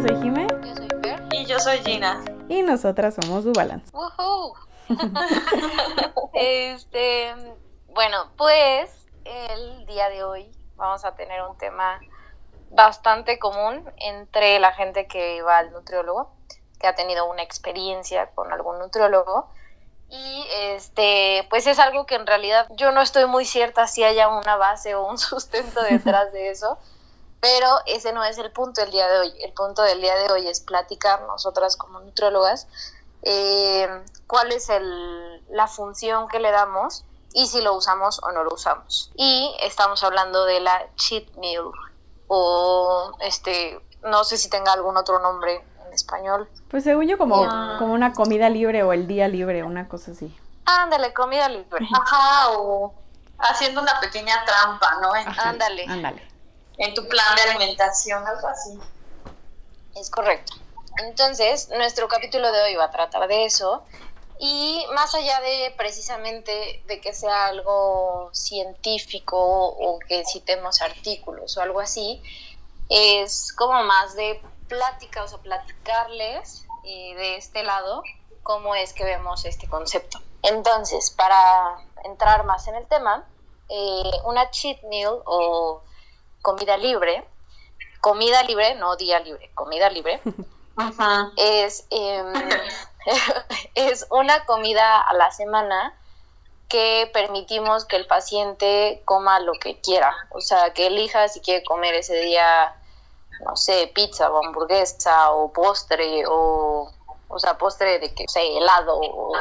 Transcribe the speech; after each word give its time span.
Yo 0.00 0.08
soy 0.08 0.22
Jime. 0.22 0.46
Yo 0.64 0.76
soy 0.76 0.88
Fer. 1.02 1.22
Y 1.30 1.44
yo 1.44 1.58
soy 1.58 1.78
Gina. 1.80 2.24
Y 2.48 2.62
nosotras 2.62 3.16
somos 3.20 3.44
Dubalance. 3.44 3.92
Woohoo. 3.92 4.54
este, 6.32 7.34
bueno, 7.88 8.30
pues 8.38 8.90
el 9.26 9.84
día 9.84 10.08
de 10.08 10.24
hoy 10.24 10.50
vamos 10.76 11.04
a 11.04 11.14
tener 11.16 11.42
un 11.42 11.54
tema 11.58 12.00
bastante 12.70 13.38
común 13.38 13.92
entre 13.98 14.58
la 14.58 14.72
gente 14.72 15.06
que 15.06 15.42
va 15.42 15.58
al 15.58 15.70
nutriólogo, 15.70 16.32
que 16.80 16.86
ha 16.86 16.94
tenido 16.94 17.28
una 17.30 17.42
experiencia 17.42 18.30
con 18.30 18.54
algún 18.54 18.78
nutriólogo. 18.78 19.50
Y 20.08 20.46
este, 20.50 21.46
pues 21.50 21.66
es 21.66 21.78
algo 21.78 22.06
que 22.06 22.14
en 22.14 22.26
realidad 22.26 22.68
yo 22.70 22.90
no 22.90 23.02
estoy 23.02 23.26
muy 23.26 23.44
cierta 23.44 23.86
si 23.86 24.02
haya 24.02 24.30
una 24.30 24.56
base 24.56 24.94
o 24.94 25.06
un 25.06 25.18
sustento 25.18 25.82
detrás 25.82 26.32
de 26.32 26.48
eso, 26.48 26.78
pero 27.40 27.78
ese 27.86 28.12
no 28.12 28.24
es 28.24 28.38
el 28.38 28.50
punto 28.52 28.80
del 28.80 28.90
día 28.90 29.08
de 29.08 29.18
hoy. 29.20 29.32
El 29.42 29.52
punto 29.52 29.82
del 29.82 30.00
día 30.00 30.14
de 30.16 30.32
hoy 30.32 30.46
es 30.46 30.60
platicar 30.60 31.22
nosotras 31.22 31.76
como 31.76 32.00
nutriólogas 32.00 32.66
eh, 33.22 33.88
cuál 34.26 34.52
es 34.52 34.68
el, 34.70 35.42
la 35.50 35.66
función 35.66 36.28
que 36.28 36.40
le 36.40 36.50
damos 36.50 37.04
y 37.32 37.46
si 37.46 37.60
lo 37.60 37.74
usamos 37.74 38.20
o 38.22 38.32
no 38.32 38.44
lo 38.44 38.54
usamos. 38.54 39.10
Y 39.16 39.54
estamos 39.62 40.02
hablando 40.02 40.44
de 40.44 40.60
la 40.60 40.86
cheat 40.96 41.30
meal 41.36 41.70
o 42.28 43.12
este, 43.20 43.80
no 44.02 44.24
sé 44.24 44.36
si 44.36 44.48
tenga 44.48 44.72
algún 44.72 44.96
otro 44.96 45.18
nombre 45.18 45.64
en 45.86 45.92
español. 45.92 46.48
Pues 46.70 46.84
según 46.84 47.08
yo 47.08 47.18
como, 47.18 47.46
como 47.78 47.92
una 47.92 48.12
comida 48.12 48.48
libre 48.48 48.82
o 48.82 48.92
el 48.92 49.06
día 49.06 49.28
libre, 49.28 49.62
una 49.64 49.88
cosa 49.88 50.12
así. 50.12 50.34
Ándale, 50.64 51.12
comida 51.12 51.48
libre. 51.48 51.86
Ajá, 51.92 52.50
o 52.52 52.94
haciendo 53.38 53.82
una 53.82 53.98
pequeña 54.00 54.44
trampa, 54.44 54.98
¿no? 55.00 55.12
Ándale. 55.42 55.84
Ándale. 55.88 56.29
En 56.80 56.94
tu 56.94 57.06
plan 57.06 57.36
de 57.36 57.42
alimentación, 57.42 58.26
algo 58.26 58.48
así. 58.48 58.80
Es 59.94 60.08
correcto. 60.08 60.54
Entonces, 61.04 61.68
nuestro 61.76 62.08
capítulo 62.08 62.50
de 62.50 62.62
hoy 62.62 62.74
va 62.74 62.84
a 62.84 62.90
tratar 62.90 63.28
de 63.28 63.44
eso. 63.44 63.84
Y 64.38 64.86
más 64.94 65.14
allá 65.14 65.40
de 65.40 65.74
precisamente 65.76 66.82
de 66.86 67.00
que 67.02 67.12
sea 67.12 67.48
algo 67.48 68.30
científico 68.32 69.36
o 69.38 69.98
que 70.08 70.24
citemos 70.24 70.80
artículos 70.80 71.58
o 71.58 71.60
algo 71.60 71.80
así, 71.80 72.22
es 72.88 73.52
como 73.52 73.82
más 73.84 74.16
de 74.16 74.42
plática, 74.66 75.22
o 75.24 75.42
platicarles 75.42 76.64
eh, 76.84 77.14
de 77.14 77.36
este 77.36 77.62
lado 77.62 78.02
cómo 78.42 78.74
es 78.74 78.94
que 78.94 79.04
vemos 79.04 79.44
este 79.44 79.68
concepto. 79.68 80.18
Entonces, 80.42 81.10
para 81.10 81.76
entrar 82.04 82.46
más 82.46 82.66
en 82.68 82.76
el 82.76 82.86
tema, 82.88 83.28
eh, 83.68 84.10
una 84.24 84.50
cheat 84.50 84.82
meal 84.84 85.20
o 85.26 85.82
comida 86.42 86.76
libre, 86.76 87.24
comida 88.00 88.42
libre, 88.42 88.74
no 88.76 88.96
día 88.96 89.20
libre, 89.20 89.50
comida 89.54 89.90
libre, 89.90 90.20
Ajá. 90.76 91.30
es, 91.36 91.86
em, 91.90 92.32
es 93.74 94.06
una 94.10 94.44
comida 94.46 95.00
a 95.00 95.14
la 95.14 95.30
semana 95.30 95.94
que 96.68 97.10
permitimos 97.12 97.84
que 97.84 97.96
el 97.96 98.06
paciente 98.06 99.02
coma 99.04 99.40
lo 99.40 99.52
que 99.54 99.80
quiera, 99.80 100.14
o 100.30 100.40
sea, 100.40 100.72
que 100.72 100.86
elija 100.86 101.28
si 101.28 101.40
quiere 101.40 101.64
comer 101.64 101.94
ese 101.94 102.14
día, 102.16 102.74
no 103.44 103.56
sé, 103.56 103.90
pizza 103.94 104.30
o 104.30 104.44
hamburguesa 104.44 105.32
o 105.32 105.52
postre 105.52 106.24
o, 106.28 106.92
o 107.28 107.38
sea, 107.38 107.58
postre 107.58 107.98
de 107.98 108.14
que 108.14 108.24
sé, 108.28 108.56
helado 108.56 108.98
o 108.98 109.32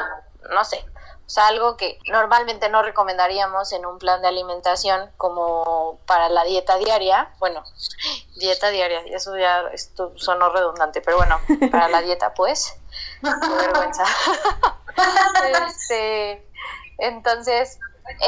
no 0.51 0.65
sé. 0.65 0.83
O 1.29 1.31
sea, 1.31 1.45
algo 1.45 1.77
que 1.77 1.99
normalmente 2.07 2.69
no 2.69 2.81
recomendaríamos 2.81 3.71
en 3.73 3.85
un 3.85 3.99
plan 3.99 4.19
de 4.23 4.29
alimentación 4.29 5.11
como 5.15 5.99
para 6.07 6.27
la 6.27 6.43
dieta 6.43 6.77
diaria. 6.79 7.31
Bueno, 7.37 7.63
dieta 8.37 8.71
diaria, 8.71 9.01
eso 9.11 9.37
ya 9.37 9.61
esto 9.71 10.11
sonó 10.15 10.49
redundante, 10.49 11.01
pero 11.01 11.17
bueno, 11.17 11.39
para 11.69 11.87
la 11.87 12.01
dieta 12.01 12.33
pues, 12.33 12.73
qué 13.21 13.55
vergüenza. 13.55 14.05
Este, 15.67 16.45
entonces, 16.97 17.79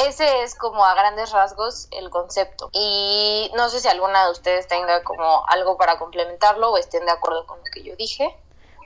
ese 0.06 0.44
es 0.44 0.56
como 0.56 0.86
a 0.86 0.94
grandes 0.94 1.32
rasgos 1.32 1.88
el 1.92 2.10
concepto. 2.10 2.70
Y 2.72 3.52
no 3.56 3.68
sé 3.70 3.82
si 3.82 3.88
alguna 3.88 4.26
de 4.26 4.32
ustedes 4.32 4.68
tenga 4.68 5.04
como 5.04 5.44
algo 5.48 5.76
para 5.76 5.98
complementarlo 5.98 6.72
o 6.72 6.78
estén 6.78 7.06
de 7.06 7.12
acuerdo 7.12 7.46
con 7.46 7.58
lo 7.58 7.66
que 7.66 7.84
yo 7.84 7.96
dije. 7.98 8.38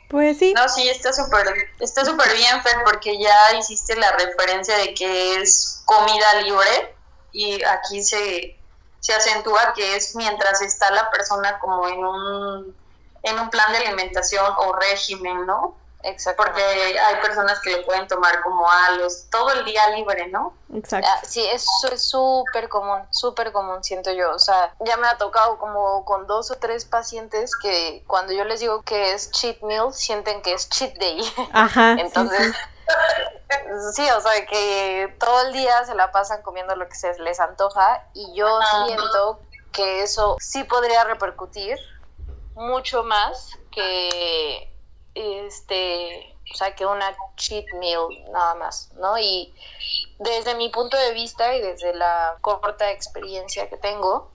Pues 0.09 0.37
sí. 0.37 0.53
No, 0.53 0.69
sí, 0.69 0.87
está 0.87 1.11
súper 1.11 1.47
está 1.79 2.05
súper 2.05 2.31
bien, 2.35 2.61
Fer, 2.61 2.77
porque 2.83 3.19
ya 3.19 3.53
hiciste 3.57 3.95
la 3.95 4.11
referencia 4.11 4.77
de 4.77 4.93
que 4.93 5.35
es 5.35 5.81
comida 5.85 6.41
libre 6.41 6.95
y 7.31 7.63
aquí 7.63 8.03
se, 8.03 8.57
se 8.99 9.13
acentúa 9.13 9.73
que 9.73 9.95
es 9.95 10.15
mientras 10.15 10.61
está 10.61 10.91
la 10.91 11.09
persona 11.09 11.59
como 11.59 11.87
en 11.87 12.05
un, 12.05 12.75
en 13.23 13.39
un 13.39 13.49
plan 13.49 13.71
de 13.71 13.79
alimentación 13.79 14.45
o 14.57 14.73
régimen, 14.75 15.45
¿no? 15.45 15.75
Exacto. 16.05 16.43
Porque 16.43 16.61
hay 16.61 17.15
personas 17.21 17.59
que 17.61 17.71
lo 17.71 17.85
pueden 17.85 18.07
tomar 18.07 18.41
como 18.41 18.69
a 18.69 18.91
los 18.91 19.27
todo 19.29 19.51
el 19.51 19.65
día 19.65 19.89
libre, 19.89 20.27
¿no? 20.27 20.53
Exacto. 20.73 21.09
Ah, 21.11 21.19
Sí, 21.23 21.45
eso 21.45 21.87
es 21.91 22.01
súper 22.03 22.69
común, 22.69 23.01
súper 23.11 23.51
común, 23.51 23.83
siento 23.83 24.11
yo. 24.11 24.31
O 24.31 24.39
sea, 24.39 24.73
ya 24.81 24.97
me 24.97 25.07
ha 25.07 25.17
tocado 25.17 25.57
como 25.57 26.05
con 26.05 26.27
dos 26.27 26.51
o 26.51 26.55
tres 26.55 26.85
pacientes 26.85 27.51
que 27.61 28.03
cuando 28.05 28.33
yo 28.33 28.43
les 28.45 28.59
digo 28.59 28.83
que 28.83 29.13
es 29.13 29.31
cheat 29.31 29.61
meal, 29.61 29.93
sienten 29.93 30.41
que 30.41 30.53
es 30.53 30.69
cheat 30.69 30.93
day. 30.97 31.21
Ajá. 31.51 31.95
sí, 31.95 32.01
Entonces, 32.01 32.55
sí. 32.55 33.93
sí, 33.95 34.09
o 34.11 34.21
sea, 34.21 34.45
que 34.45 35.15
todo 35.19 35.47
el 35.47 35.53
día 35.53 35.85
se 35.85 35.95
la 35.95 36.11
pasan 36.11 36.43
comiendo 36.43 36.75
lo 36.75 36.87
que 36.87 36.95
se 36.95 37.17
les 37.19 37.39
antoja 37.39 38.05
y 38.13 38.33
yo 38.35 38.47
Ajá. 38.61 38.85
siento 38.85 39.39
que 39.71 40.03
eso 40.03 40.37
sí 40.39 40.63
podría 40.63 41.03
repercutir 41.03 41.79
mucho 42.53 43.03
más 43.03 43.49
que 43.71 44.71
este, 45.15 46.35
o 46.53 46.55
sea, 46.55 46.75
que 46.75 46.85
una 46.85 47.15
cheat 47.35 47.65
meal 47.79 48.07
nada 48.31 48.55
más, 48.55 48.91
¿no? 48.95 49.17
Y 49.17 49.53
desde 50.19 50.55
mi 50.55 50.69
punto 50.69 50.97
de 50.97 51.13
vista 51.13 51.55
y 51.55 51.61
desde 51.61 51.93
la 51.95 52.37
corta 52.41 52.91
experiencia 52.91 53.69
que 53.69 53.77
tengo, 53.77 54.29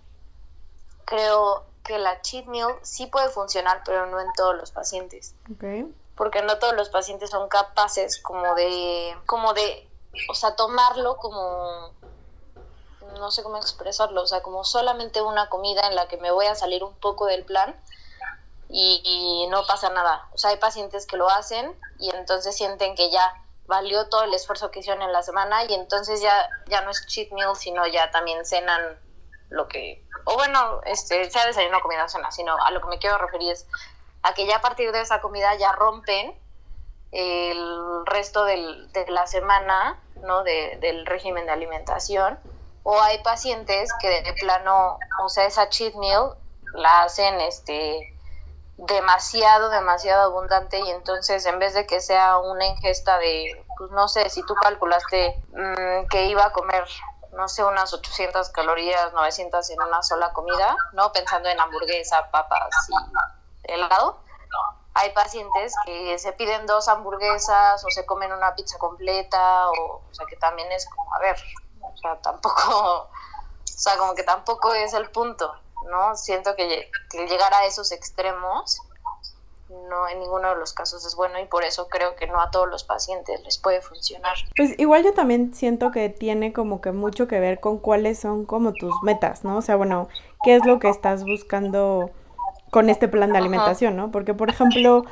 creo 1.04 1.64
que 1.84 1.98
la 1.98 2.20
cheat 2.22 2.46
meal 2.46 2.74
sí 2.82 3.06
puede 3.06 3.28
funcionar, 3.28 3.82
pero 3.84 4.06
no 4.06 4.20
en 4.20 4.32
todos 4.34 4.56
los 4.56 4.70
pacientes 4.70 5.34
porque 6.20 6.42
no 6.42 6.58
todos 6.58 6.74
los 6.74 6.90
pacientes 6.90 7.30
son 7.30 7.48
capaces 7.48 8.18
como 8.18 8.54
de, 8.54 9.16
como 9.24 9.54
de, 9.54 9.88
o 10.28 10.34
sea, 10.34 10.54
tomarlo 10.54 11.16
como, 11.16 11.94
no 13.18 13.30
sé 13.30 13.42
cómo 13.42 13.56
expresarlo, 13.56 14.20
o 14.20 14.26
sea, 14.26 14.42
como 14.42 14.62
solamente 14.62 15.22
una 15.22 15.48
comida 15.48 15.88
en 15.88 15.94
la 15.94 16.08
que 16.08 16.18
me 16.18 16.30
voy 16.30 16.44
a 16.44 16.54
salir 16.54 16.84
un 16.84 16.92
poco 16.96 17.24
del 17.24 17.46
plan 17.46 17.74
y, 18.72 19.46
no 19.50 19.66
pasa 19.66 19.90
nada. 19.90 20.28
O 20.32 20.38
sea, 20.38 20.50
hay 20.50 20.56
pacientes 20.56 21.06
que 21.06 21.16
lo 21.16 21.28
hacen 21.28 21.76
y 21.98 22.10
entonces 22.14 22.56
sienten 22.56 22.94
que 22.94 23.10
ya 23.10 23.34
valió 23.66 24.08
todo 24.08 24.24
el 24.24 24.34
esfuerzo 24.34 24.70
que 24.70 24.80
hicieron 24.80 25.02
en 25.02 25.12
la 25.12 25.22
semana 25.22 25.64
y 25.64 25.74
entonces 25.74 26.20
ya, 26.20 26.50
ya 26.66 26.80
no 26.82 26.90
es 26.90 27.06
cheat 27.06 27.30
meal, 27.32 27.56
sino 27.56 27.86
ya 27.86 28.10
también 28.10 28.44
cenan 28.44 28.98
lo 29.48 29.68
que, 29.68 30.04
o 30.24 30.34
bueno, 30.34 30.80
este, 30.84 31.30
sea 31.30 31.46
desayuno, 31.46 31.80
comida 31.80 32.08
cena, 32.08 32.30
sino 32.30 32.60
a 32.62 32.70
lo 32.70 32.80
que 32.80 32.88
me 32.88 32.98
quiero 32.98 33.18
referir 33.18 33.52
es 33.52 33.66
a 34.22 34.34
que 34.34 34.46
ya 34.46 34.56
a 34.56 34.60
partir 34.60 34.92
de 34.92 35.00
esa 35.00 35.20
comida 35.20 35.54
ya 35.56 35.72
rompen 35.72 36.38
el 37.10 38.06
resto 38.06 38.44
de 38.44 38.86
la 39.08 39.26
semana, 39.26 39.98
¿no? 40.22 40.44
De- 40.44 40.78
del 40.80 41.06
régimen 41.06 41.46
de 41.46 41.52
alimentación. 41.52 42.38
O 42.82 43.00
hay 43.00 43.18
pacientes 43.18 43.90
que 44.00 44.08
de 44.08 44.32
plano, 44.34 44.98
o 45.22 45.28
sea, 45.28 45.44
esa 45.46 45.68
cheat 45.68 45.94
meal 45.94 46.34
la 46.74 47.02
hacen, 47.02 47.40
este, 47.40 48.19
demasiado, 48.86 49.68
demasiado 49.68 50.22
abundante 50.22 50.78
y 50.78 50.90
entonces 50.90 51.44
en 51.46 51.58
vez 51.58 51.74
de 51.74 51.86
que 51.86 52.00
sea 52.00 52.38
una 52.38 52.66
ingesta 52.66 53.18
de, 53.18 53.64
pues 53.76 53.90
no 53.90 54.08
sé, 54.08 54.28
si 54.30 54.42
tú 54.44 54.54
calculaste 54.54 55.42
mm, 55.52 56.06
que 56.08 56.26
iba 56.26 56.46
a 56.46 56.52
comer, 56.52 56.84
no 57.32 57.48
sé, 57.48 57.62
unas 57.62 57.92
800 57.92 58.48
calorías, 58.50 59.12
900 59.12 59.68
en 59.70 59.82
una 59.82 60.02
sola 60.02 60.32
comida, 60.32 60.76
¿no? 60.92 61.12
Pensando 61.12 61.48
en 61.48 61.60
hamburguesa, 61.60 62.30
papas 62.30 62.70
y 62.88 63.72
helado. 63.72 64.20
Hay 64.94 65.10
pacientes 65.10 65.72
que 65.84 66.18
se 66.18 66.32
piden 66.32 66.66
dos 66.66 66.88
hamburguesas 66.88 67.84
o 67.84 67.90
se 67.90 68.04
comen 68.06 68.32
una 68.32 68.54
pizza 68.54 68.76
completa, 68.78 69.70
o, 69.70 70.02
o 70.10 70.14
sea, 70.14 70.26
que 70.26 70.36
también 70.36 70.70
es 70.72 70.88
como, 70.88 71.14
a 71.14 71.18
ver, 71.20 71.36
o 71.80 71.96
sea, 71.96 72.20
tampoco, 72.20 72.58
o 72.74 73.08
sea, 73.64 73.96
como 73.98 74.14
que 74.14 74.24
tampoco 74.24 74.74
es 74.74 74.92
el 74.94 75.10
punto, 75.10 75.54
¿no? 75.88 76.16
Siento 76.16 76.54
que, 76.56 76.90
que 77.10 77.26
llegar 77.26 77.52
a 77.54 77.66
esos 77.66 77.92
extremos 77.92 78.80
no 79.70 80.08
en 80.08 80.18
ninguno 80.18 80.48
de 80.50 80.56
los 80.56 80.72
casos 80.72 81.04
es 81.06 81.14
bueno 81.14 81.38
y 81.40 81.46
por 81.46 81.64
eso 81.64 81.88
creo 81.88 82.16
que 82.16 82.26
no 82.26 82.40
a 82.40 82.50
todos 82.50 82.68
los 82.68 82.84
pacientes 82.84 83.40
les 83.42 83.58
puede 83.58 83.80
funcionar. 83.80 84.34
Pues 84.56 84.78
igual 84.78 85.04
yo 85.04 85.12
también 85.12 85.54
siento 85.54 85.90
que 85.90 86.08
tiene 86.08 86.52
como 86.52 86.80
que 86.80 86.92
mucho 86.92 87.28
que 87.28 87.40
ver 87.40 87.60
con 87.60 87.78
cuáles 87.78 88.18
son 88.18 88.46
como 88.46 88.72
tus 88.72 88.92
metas, 89.02 89.44
¿no? 89.44 89.56
O 89.56 89.62
sea, 89.62 89.76
bueno, 89.76 90.08
qué 90.42 90.56
es 90.56 90.66
lo 90.66 90.78
que 90.78 90.88
estás 90.88 91.24
buscando 91.24 92.10
con 92.70 92.88
este 92.88 93.08
plan 93.08 93.32
de 93.32 93.38
alimentación, 93.38 93.96
¿no? 93.96 94.10
Porque, 94.10 94.34
por 94.34 94.50
ejemplo, 94.50 95.04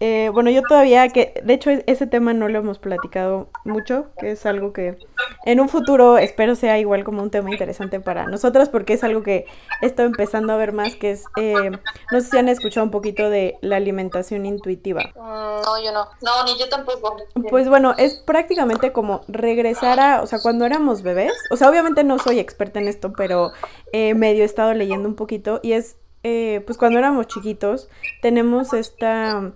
eh, 0.00 0.30
bueno, 0.32 0.50
yo 0.50 0.66
todavía 0.66 1.08
que, 1.12 1.40
de 1.44 1.54
hecho, 1.54 1.70
e- 1.70 1.84
ese 1.86 2.06
tema 2.06 2.34
no 2.34 2.48
lo 2.48 2.58
hemos 2.58 2.78
platicado 2.78 3.48
mucho, 3.64 4.06
que 4.18 4.32
es 4.32 4.44
algo 4.46 4.72
que 4.72 4.98
en 5.46 5.60
un 5.60 5.68
futuro 5.68 6.16
espero 6.18 6.54
sea 6.54 6.78
igual 6.78 7.04
como 7.04 7.22
un 7.22 7.30
tema 7.30 7.50
interesante 7.50 8.00
para 8.00 8.26
nosotras 8.26 8.68
porque 8.70 8.94
es 8.94 9.04
algo 9.04 9.22
que 9.22 9.46
he 9.82 9.86
estado 9.86 10.08
empezando 10.08 10.52
a 10.52 10.56
ver 10.56 10.72
más, 10.72 10.96
que 10.96 11.10
es, 11.10 11.28
eh, 11.36 11.78
no 12.10 12.20
sé 12.20 12.28
si 12.28 12.36
han 12.38 12.48
escuchado 12.48 12.84
un 12.84 12.90
poquito 12.90 13.28
de 13.28 13.58
la 13.60 13.76
alimentación 13.76 14.46
intuitiva. 14.46 15.12
Mm, 15.14 15.62
no, 15.62 15.82
yo 15.84 15.92
no. 15.92 16.08
No, 16.22 16.44
ni 16.44 16.58
yo 16.58 16.68
tampoco. 16.68 17.16
Pues 17.50 17.68
bueno, 17.68 17.94
es 17.98 18.14
prácticamente 18.14 18.92
como 18.92 19.22
regresar 19.28 20.00
a, 20.00 20.22
o 20.22 20.26
sea, 20.26 20.40
cuando 20.40 20.64
éramos 20.64 21.02
bebés, 21.02 21.46
o 21.50 21.56
sea, 21.56 21.68
obviamente 21.68 22.04
no 22.04 22.18
soy 22.18 22.38
experta 22.38 22.80
en 22.80 22.88
esto, 22.88 23.12
pero 23.12 23.52
eh, 23.92 24.14
medio 24.14 24.42
he 24.42 24.46
estado 24.46 24.72
leyendo 24.72 25.08
un 25.08 25.14
poquito 25.14 25.60
y 25.62 25.72
es, 25.72 25.96
eh, 26.22 26.62
pues 26.66 26.78
cuando 26.78 26.98
éramos 26.98 27.26
chiquitos, 27.26 27.88
tenemos 28.22 28.72
esta 28.72 29.52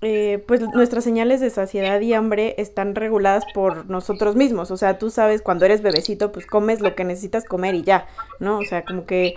eh, 0.00 0.44
pues 0.46 0.60
nuestras 0.60 1.02
señales 1.02 1.40
de 1.40 1.50
saciedad 1.50 2.00
y 2.00 2.14
hambre 2.14 2.54
están 2.58 2.94
reguladas 2.94 3.44
por 3.52 3.90
nosotros 3.90 4.36
mismos. 4.36 4.70
O 4.70 4.76
sea, 4.76 4.96
tú 4.96 5.10
sabes 5.10 5.42
cuando 5.42 5.64
eres 5.64 5.82
bebecito, 5.82 6.30
pues 6.30 6.46
comes 6.46 6.80
lo 6.80 6.94
que 6.94 7.02
necesitas 7.02 7.44
comer 7.44 7.74
y 7.74 7.82
ya, 7.82 8.06
¿no? 8.38 8.58
O 8.58 8.64
sea, 8.64 8.84
como 8.84 9.06
que 9.06 9.34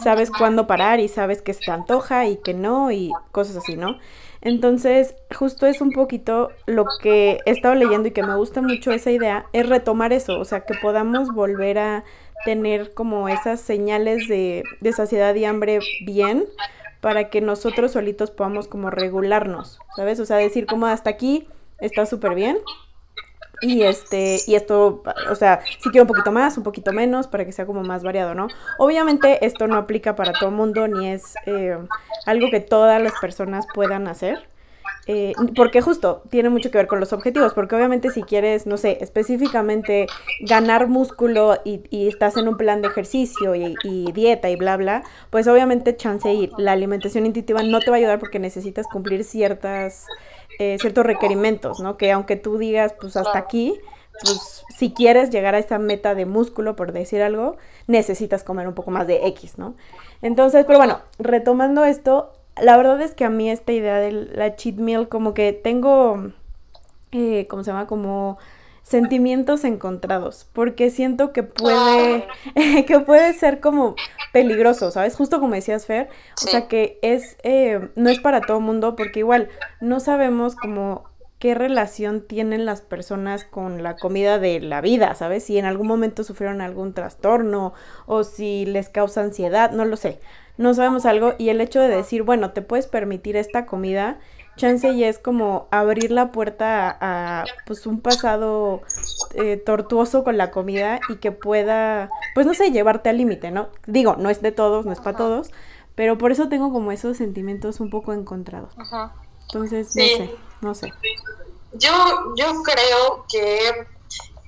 sabes 0.00 0.30
cuándo 0.30 0.68
parar 0.68 1.00
y 1.00 1.08
sabes 1.08 1.42
que 1.42 1.52
se 1.52 1.64
te 1.64 1.72
antoja 1.72 2.26
y 2.26 2.36
que 2.36 2.54
no 2.54 2.92
y 2.92 3.10
cosas 3.32 3.56
así, 3.56 3.76
¿no? 3.76 3.98
Entonces, 4.40 5.16
justo 5.34 5.66
es 5.66 5.80
un 5.80 5.90
poquito 5.90 6.50
lo 6.66 6.84
que 7.02 7.38
he 7.44 7.50
estado 7.50 7.74
leyendo 7.74 8.08
y 8.08 8.12
que 8.12 8.22
me 8.22 8.36
gusta 8.36 8.60
mucho 8.60 8.92
esa 8.92 9.10
idea, 9.10 9.46
es 9.52 9.68
retomar 9.68 10.12
eso, 10.12 10.38
o 10.38 10.44
sea, 10.44 10.60
que 10.60 10.74
podamos 10.74 11.32
volver 11.34 11.78
a 11.78 12.04
tener 12.44 12.92
como 12.92 13.28
esas 13.30 13.60
señales 13.60 14.28
de, 14.28 14.62
de 14.80 14.92
saciedad 14.92 15.34
y 15.34 15.46
hambre 15.46 15.80
bien 16.04 16.44
para 17.04 17.28
que 17.28 17.42
nosotros 17.42 17.92
solitos 17.92 18.30
podamos 18.30 18.66
como 18.66 18.88
regularnos, 18.88 19.78
¿sabes? 19.94 20.18
O 20.20 20.24
sea, 20.24 20.38
decir 20.38 20.64
como 20.64 20.86
hasta 20.86 21.10
aquí 21.10 21.46
está 21.78 22.06
súper 22.06 22.34
bien. 22.34 22.56
Y 23.60 23.82
este, 23.82 24.38
y 24.46 24.54
esto, 24.54 25.02
o 25.30 25.34
sea, 25.34 25.60
si 25.66 25.90
quiero 25.90 26.04
un 26.04 26.08
poquito 26.08 26.32
más, 26.32 26.56
un 26.56 26.64
poquito 26.64 26.94
menos, 26.94 27.26
para 27.26 27.44
que 27.44 27.52
sea 27.52 27.66
como 27.66 27.82
más 27.82 28.04
variado, 28.04 28.34
¿no? 28.34 28.48
Obviamente 28.78 29.44
esto 29.44 29.66
no 29.66 29.76
aplica 29.76 30.16
para 30.16 30.32
todo 30.32 30.48
el 30.48 30.54
mundo, 30.54 30.88
ni 30.88 31.10
es 31.10 31.34
eh, 31.44 31.76
algo 32.24 32.48
que 32.50 32.60
todas 32.60 33.02
las 33.02 33.12
personas 33.20 33.66
puedan 33.74 34.08
hacer. 34.08 34.48
Eh, 35.06 35.34
porque 35.54 35.82
justo 35.82 36.22
tiene 36.30 36.48
mucho 36.48 36.70
que 36.70 36.78
ver 36.78 36.86
con 36.86 36.98
los 36.98 37.12
objetivos, 37.12 37.52
porque 37.52 37.76
obviamente 37.76 38.10
si 38.10 38.22
quieres, 38.22 38.66
no 38.66 38.78
sé, 38.78 38.98
específicamente 39.02 40.06
ganar 40.40 40.88
músculo 40.88 41.58
y, 41.64 41.82
estás 42.08 42.36
en 42.38 42.48
un 42.48 42.56
plan 42.56 42.80
de 42.80 42.88
ejercicio 42.88 43.54
y, 43.54 43.74
dieta 44.12 44.48
y 44.48 44.56
bla, 44.56 44.76
bla, 44.76 45.02
pues 45.30 45.46
obviamente 45.46 45.96
chance 45.96 46.32
y 46.32 46.50
la 46.56 46.72
alimentación 46.72 47.26
intuitiva 47.26 47.62
no 47.62 47.80
te 47.80 47.90
va 47.90 47.96
a 47.96 47.98
ayudar 47.98 48.18
porque 48.18 48.38
necesitas 48.38 48.86
cumplir 48.86 49.24
ciertas, 49.24 50.06
eh, 50.58 50.78
ciertos 50.80 51.04
requerimientos, 51.04 51.80
¿no? 51.80 51.98
Que 51.98 52.10
aunque 52.12 52.36
tú 52.36 52.56
digas, 52.56 52.94
pues 52.98 53.16
hasta 53.16 53.38
aquí, 53.38 53.78
pues 54.22 54.64
si 54.78 54.92
quieres 54.92 55.30
llegar 55.30 55.54
a 55.54 55.58
esa 55.58 55.78
meta 55.78 56.14
de 56.14 56.24
músculo, 56.24 56.76
por 56.76 56.92
decir 56.92 57.20
algo, 57.20 57.56
necesitas 57.86 58.42
comer 58.42 58.68
un 58.68 58.74
poco 58.74 58.90
más 58.90 59.06
de 59.06 59.26
X, 59.26 59.58
¿no? 59.58 59.74
Entonces, 60.22 60.64
pero 60.64 60.78
bueno, 60.78 61.00
retomando 61.18 61.84
esto, 61.84 62.32
la 62.60 62.76
verdad 62.76 63.00
es 63.00 63.14
que 63.14 63.24
a 63.24 63.30
mí 63.30 63.50
esta 63.50 63.72
idea 63.72 63.98
de 63.98 64.12
la 64.12 64.56
cheat 64.56 64.76
meal 64.76 65.08
como 65.08 65.34
que 65.34 65.52
tengo, 65.52 66.32
eh, 67.12 67.46
¿cómo 67.48 67.64
se 67.64 67.70
llama? 67.70 67.86
Como 67.86 68.38
sentimientos 68.82 69.64
encontrados, 69.64 70.46
porque 70.52 70.90
siento 70.90 71.32
que 71.32 71.42
puede, 71.42 72.26
que 72.86 73.00
puede 73.00 73.32
ser 73.32 73.60
como 73.60 73.96
peligroso, 74.32 74.90
¿sabes? 74.90 75.16
Justo 75.16 75.40
como 75.40 75.54
decías, 75.54 75.86
Fer, 75.86 76.08
o 76.44 76.48
sea 76.48 76.68
que 76.68 76.98
es, 77.02 77.36
eh, 77.42 77.88
no 77.96 78.10
es 78.10 78.20
para 78.20 78.42
todo 78.42 78.60
mundo, 78.60 78.94
porque 78.94 79.20
igual 79.20 79.48
no 79.80 80.00
sabemos 80.00 80.54
como 80.54 81.04
qué 81.38 81.54
relación 81.54 82.22
tienen 82.22 82.66
las 82.66 82.82
personas 82.82 83.44
con 83.44 83.82
la 83.82 83.96
comida 83.96 84.38
de 84.38 84.60
la 84.60 84.80
vida, 84.80 85.14
¿sabes? 85.14 85.44
Si 85.44 85.58
en 85.58 85.64
algún 85.64 85.86
momento 85.86 86.22
sufrieron 86.22 86.60
algún 86.60 86.92
trastorno 86.92 87.74
o 88.06 88.22
si 88.22 88.66
les 88.66 88.88
causa 88.90 89.22
ansiedad, 89.22 89.70
no 89.70 89.84
lo 89.84 89.96
sé 89.96 90.20
no 90.56 90.74
sabemos 90.74 91.06
algo 91.06 91.34
y 91.38 91.48
el 91.48 91.60
hecho 91.60 91.80
de 91.80 91.88
decir, 91.88 92.22
bueno, 92.22 92.52
te 92.52 92.62
puedes 92.62 92.86
permitir 92.86 93.36
esta 93.36 93.66
comida, 93.66 94.18
chance 94.56 94.88
y 94.90 95.02
es 95.04 95.18
como 95.18 95.66
abrir 95.70 96.10
la 96.10 96.30
puerta 96.30 96.96
a, 97.00 97.44
pues 97.66 97.86
un 97.86 98.00
pasado 98.00 98.82
eh, 99.34 99.56
tortuoso 99.56 100.22
con 100.22 100.36
la 100.36 100.50
comida 100.50 101.00
y 101.08 101.16
que 101.16 101.32
pueda, 101.32 102.10
pues 102.34 102.46
no 102.46 102.54
sé, 102.54 102.70
llevarte 102.70 103.08
al 103.08 103.16
límite, 103.16 103.50
¿no? 103.50 103.68
Digo, 103.86 104.16
no 104.16 104.30
es 104.30 104.42
de 104.42 104.52
todos, 104.52 104.86
no 104.86 104.92
es 104.92 105.00
para 105.00 105.16
todos, 105.16 105.50
pero 105.94 106.18
por 106.18 106.30
eso 106.30 106.48
tengo 106.48 106.72
como 106.72 106.92
esos 106.92 107.16
sentimientos 107.16 107.80
un 107.80 107.90
poco 107.90 108.12
encontrados. 108.12 108.72
Entonces, 109.48 109.94
no 109.96 110.02
sé, 110.02 110.30
no 110.60 110.74
sé. 110.74 110.92
Yo, 111.72 111.90
yo 112.36 112.62
creo 112.62 113.26
que 113.28 113.86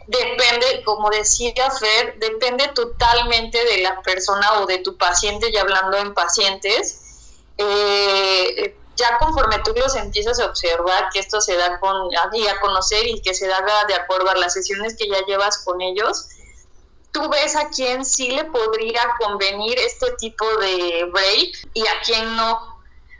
depende, 0.07 0.83
como 0.85 1.11
decía 1.11 1.71
Fer, 1.71 2.19
depende 2.19 2.69
totalmente 2.69 3.63
de 3.65 3.79
la 3.79 4.01
persona 4.03 4.61
o 4.61 4.67
de 4.67 4.79
tu 4.79 4.97
paciente, 4.97 5.53
ya 5.53 5.63
hablando 5.63 5.97
en 5.97 6.15
pacientes. 6.15 7.35
Eh, 7.59 8.77
ya 8.97 9.19
conforme 9.19 9.59
tú 9.59 9.75
los 9.75 9.95
empiezas 9.95 10.41
a 10.41 10.47
observar, 10.47 11.11
que 11.13 11.19
esto 11.19 11.41
se 11.41 11.57
da 11.57 11.79
con, 11.81 12.09
y 12.33 12.47
a 12.47 12.61
conocer 12.61 13.07
y 13.07 13.21
que 13.21 13.35
se 13.35 13.47
da 13.47 13.63
de 13.87 13.95
acuerdo 13.95 14.31
a 14.31 14.37
las 14.37 14.55
sesiones 14.55 14.97
que 14.97 15.09
ya 15.09 15.25
llevas 15.27 15.59
con 15.65 15.81
ellos, 15.83 16.29
tú 17.13 17.29
ves 17.29 17.57
a 17.57 17.69
quién 17.69 18.05
sí 18.05 18.31
le 18.31 18.45
podría 18.45 19.03
convenir 19.19 19.79
este 19.79 20.13
tipo 20.13 20.47
de 20.57 21.11
break 21.13 21.71
y 21.75 21.87
a 21.87 22.01
quién 22.05 22.37
no. 22.37 22.77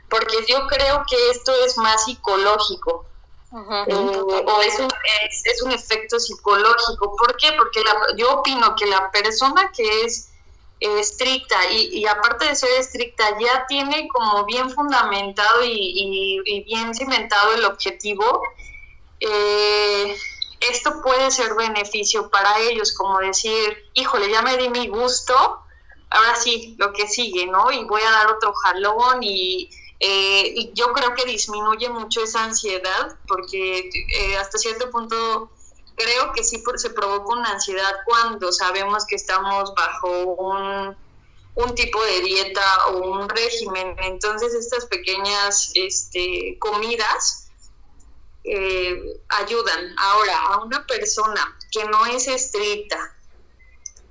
Porque 0.09 0.37
yo 0.47 0.67
creo 0.67 1.03
que 1.09 1.31
esto 1.31 1.53
es 1.65 1.77
más 1.77 2.05
psicológico 2.05 3.05
o 3.51 4.61
es 4.61 4.79
un, 4.79 4.89
es, 5.45 5.61
un 5.61 5.71
efecto 5.71 6.19
psicológico. 6.19 7.15
¿Por 7.15 7.37
qué? 7.37 7.53
Porque 7.53 7.81
yo 8.17 8.39
opino 8.39 8.75
que 8.75 8.85
la 8.85 9.09
persona 9.11 9.71
que 9.75 10.03
es 10.03 10.31
estricta 10.79 11.71
y, 11.71 12.05
aparte 12.05 12.45
de 12.45 12.55
ser 12.55 12.69
estricta 12.79 13.25
ya 13.39 13.65
tiene 13.67 14.07
como 14.09 14.45
bien 14.45 14.69
fundamentado 14.69 15.63
y, 15.63 16.63
bien 16.65 16.93
cimentado 16.93 17.53
el 17.53 17.65
objetivo, 17.65 18.41
eh, 19.19 20.15
esto 20.59 21.01
puede 21.01 21.31
ser 21.31 21.55
beneficio 21.55 22.29
para 22.29 22.59
ellos, 22.59 22.93
como 22.93 23.19
decir, 23.19 23.77
híjole, 23.93 24.29
ya 24.29 24.41
me 24.41 24.57
di 24.57 24.69
mi 24.69 24.87
gusto, 24.87 25.33
ahora 26.09 26.35
sí, 26.35 26.75
lo 26.77 26.93
que 26.93 27.07
sigue, 27.07 27.47
¿no? 27.47 27.71
Y 27.71 27.83
voy 27.85 28.01
a 28.01 28.11
dar 28.11 28.27
otro 28.27 28.53
jalón 28.53 29.21
y 29.21 29.69
eh, 29.99 30.71
yo 30.73 30.93
creo 30.93 31.15
que 31.15 31.25
disminuye 31.25 31.89
mucho 31.89 32.21
esa 32.23 32.43
ansiedad 32.43 33.17
porque 33.27 33.89
eh, 33.89 34.37
hasta 34.37 34.57
cierto 34.57 34.91
punto 34.91 35.51
creo 35.95 36.31
que 36.33 36.43
sí 36.43 36.63
se 36.75 36.89
provoca 36.91 37.33
una 37.33 37.51
ansiedad 37.51 37.91
cuando 38.05 38.51
sabemos 38.51 39.05
que 39.07 39.15
estamos 39.15 39.73
bajo 39.75 40.35
un, 40.35 40.95
tipo 41.75 42.03
de 42.03 42.21
dieta 42.21 42.87
o 42.87 43.11
un 43.11 43.27
régimen. 43.27 43.95
Entonces 43.99 44.53
estas 44.53 44.85
pequeñas 44.85 45.71
este, 45.73 46.57
comidas 46.59 47.49
eh, 48.43 49.19
ayudan. 49.29 49.95
Ahora, 49.97 50.39
a 50.39 50.61
una 50.63 50.85
persona 50.85 51.57
que 51.71 51.83
no 51.85 52.05
es 52.05 52.27
estricta, 52.27 53.17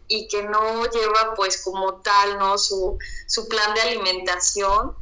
y 0.09 0.29
que 0.29 0.43
no 0.45 0.85
lleva 0.87 1.35
pues 1.35 1.63
como 1.63 2.01
tal 2.01 2.39
no 2.39 2.59
su, 2.59 2.99
su 3.27 3.49
plan 3.49 3.75
de 3.75 3.81
alimentación 3.83 4.97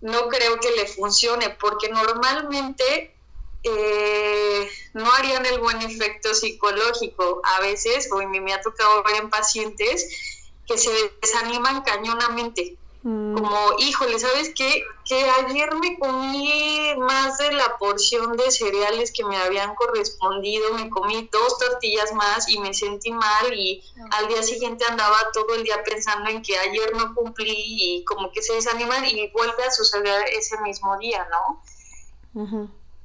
no 0.00 0.28
creo 0.28 0.58
que 0.58 0.70
le 0.70 0.86
funcione, 0.86 1.50
porque 1.50 1.88
normalmente 1.88 3.14
eh, 3.62 4.70
no 4.94 5.12
harían 5.12 5.44
el 5.46 5.60
buen 5.60 5.82
efecto 5.82 6.34
psicológico. 6.34 7.42
A 7.44 7.60
veces, 7.60 8.08
o 8.12 8.16
me 8.16 8.52
ha 8.52 8.60
tocado 8.60 9.02
ver 9.02 9.16
en 9.16 9.30
pacientes 9.30 10.48
que 10.66 10.78
se 10.78 10.90
desaniman 11.20 11.82
cañonamente. 11.82 12.76
Mm. 13.02 13.34
Como, 13.34 13.58
híjole, 13.78 14.18
¿sabes 14.18 14.52
qué? 14.54 14.84
Que 15.06 15.24
ayer 15.30 15.74
me 15.76 15.98
comí 15.98 16.94
más 16.98 17.38
de 17.38 17.52
la 17.52 17.78
porción 17.78 18.36
de 18.36 18.50
cereales 18.50 19.10
que 19.12 19.24
me 19.24 19.38
habían 19.38 19.74
correspondido, 19.74 20.74
me 20.74 20.90
comí 20.90 21.28
dos 21.32 21.58
tortillas 21.58 22.12
más 22.12 22.48
y 22.48 22.58
me 22.58 22.74
sentí 22.74 23.10
mal 23.10 23.54
y 23.54 23.82
al 24.10 24.28
día 24.28 24.42
siguiente 24.42 24.84
andaba 24.86 25.16
todo 25.32 25.54
el 25.54 25.64
día 25.64 25.82
pensando 25.82 26.28
en 26.28 26.42
que 26.42 26.58
ayer 26.58 26.94
no 26.94 27.14
cumplí 27.14 27.54
y 27.56 28.04
como 28.04 28.30
que 28.32 28.42
se 28.42 28.54
desaniman 28.54 29.06
y 29.06 29.28
vuelve 29.30 29.64
a 29.64 29.70
suceder 29.70 30.26
ese 30.36 30.60
mismo 30.60 30.98
día, 30.98 31.26
¿no? 31.30 31.62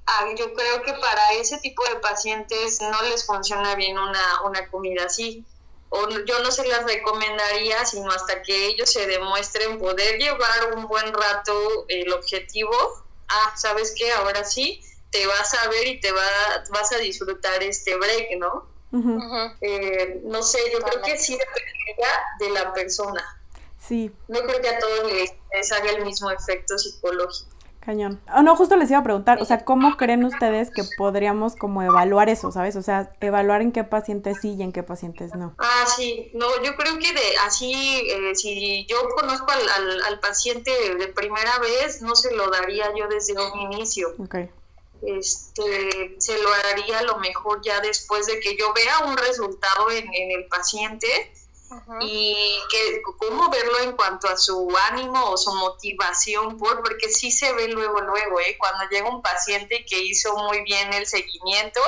Ah, 0.07 0.25
yo 0.37 0.53
creo 0.53 0.83
que 0.83 0.93
para 0.93 1.31
ese 1.33 1.57
tipo 1.59 1.83
de 1.85 1.95
pacientes 1.95 2.79
no 2.81 3.01
les 3.03 3.25
funciona 3.25 3.75
bien 3.75 3.97
una, 3.97 4.41
una 4.43 4.69
comida 4.69 5.05
así 5.05 5.45
o 5.95 6.09
yo 6.25 6.39
no 6.39 6.51
se 6.51 6.67
las 6.67 6.85
recomendaría, 6.85 7.85
sino 7.85 8.11
hasta 8.11 8.41
que 8.41 8.67
ellos 8.67 8.91
se 8.91 9.07
demuestren 9.07 9.79
poder 9.79 10.17
llevar 10.19 10.73
un 10.75 10.87
buen 10.87 11.13
rato 11.13 11.85
el 11.87 12.11
objetivo. 12.11 12.75
Ah, 13.27 13.53
¿sabes 13.57 13.93
qué? 13.97 14.11
Ahora 14.11 14.43
sí, 14.43 14.83
te 15.09 15.25
vas 15.27 15.53
a 15.53 15.69
ver 15.69 15.87
y 15.87 15.99
te 15.99 16.11
va, 16.11 16.21
vas 16.69 16.91
a 16.91 16.97
disfrutar 16.97 17.63
este 17.63 17.95
break, 17.95 18.37
¿no? 18.37 18.67
Eh, 19.61 20.21
no 20.23 20.41
sé, 20.43 20.59
yo 20.71 20.79
creo 20.79 21.01
que 21.01 21.17
sí 21.17 21.37
dependería 21.37 22.09
de 22.39 22.49
la 22.49 22.73
persona. 22.73 23.41
Sí. 23.79 24.11
No 24.27 24.41
creo 24.41 24.61
que 24.61 24.69
a 24.69 24.79
todos 24.79 25.11
les, 25.11 25.33
les 25.53 25.71
haga 25.71 25.91
el 25.91 26.03
mismo 26.03 26.31
efecto 26.31 26.77
psicológico. 26.77 27.54
Cañón. 27.85 28.19
Oh, 28.35 28.41
no, 28.41 28.55
justo 28.55 28.75
les 28.77 28.89
iba 28.89 28.99
a 28.99 29.03
preguntar, 29.03 29.39
o 29.39 29.45
sea, 29.45 29.63
¿cómo 29.63 29.95
creen 29.95 30.25
ustedes 30.25 30.71
que 30.71 30.81
podríamos 30.97 31.55
como 31.55 31.83
evaluar 31.83 32.29
eso, 32.29 32.51
sabes? 32.51 32.75
O 32.75 32.81
sea, 32.81 33.13
evaluar 33.21 33.61
en 33.61 33.71
qué 33.71 33.83
pacientes 33.83 34.37
sí 34.41 34.55
y 34.57 34.63
en 34.63 34.71
qué 34.71 34.81
pacientes 34.81 35.35
no. 35.35 35.53
Ah, 35.59 35.85
sí, 35.95 36.31
no, 36.33 36.47
yo 36.63 36.75
creo 36.75 36.97
que 36.97 37.13
de 37.13 37.37
así, 37.45 37.73
eh, 38.09 38.33
si 38.33 38.87
yo 38.87 38.97
conozco 39.15 39.51
al, 39.51 40.01
al, 40.01 40.19
paciente 40.19 40.71
de 40.95 41.07
primera 41.09 41.59
vez, 41.59 42.01
no 42.01 42.15
se 42.15 42.33
lo 42.33 42.49
daría 42.49 42.91
yo 42.97 43.07
desde 43.07 43.33
un 43.33 43.71
inicio. 43.71 44.15
Ok. 44.17 44.35
Este, 45.03 46.15
se 46.17 46.41
lo 46.41 46.49
haría 46.71 46.99
a 46.99 47.03
lo 47.03 47.19
mejor 47.19 47.61
ya 47.63 47.81
después 47.81 48.25
de 48.25 48.39
que 48.39 48.57
yo 48.57 48.73
vea 48.73 49.05
un 49.05 49.15
resultado 49.15 49.91
en, 49.91 50.11
en 50.11 50.31
el 50.31 50.47
paciente 50.47 51.07
y 52.01 52.35
que 52.69 53.01
cómo 53.17 53.49
verlo 53.49 53.79
en 53.79 53.93
cuanto 53.93 54.27
a 54.27 54.37
su 54.37 54.67
ánimo 54.91 55.29
o 55.29 55.37
su 55.37 55.53
motivación 55.53 56.57
por 56.57 56.81
porque 56.81 57.09
sí 57.09 57.31
se 57.31 57.51
ve 57.53 57.67
luego 57.67 58.01
luego 58.01 58.39
eh 58.39 58.57
cuando 58.57 58.85
llega 58.89 59.09
un 59.09 59.21
paciente 59.21 59.85
que 59.85 59.99
hizo 59.99 60.35
muy 60.37 60.61
bien 60.63 60.93
el 60.93 61.05
seguimiento 61.07 61.81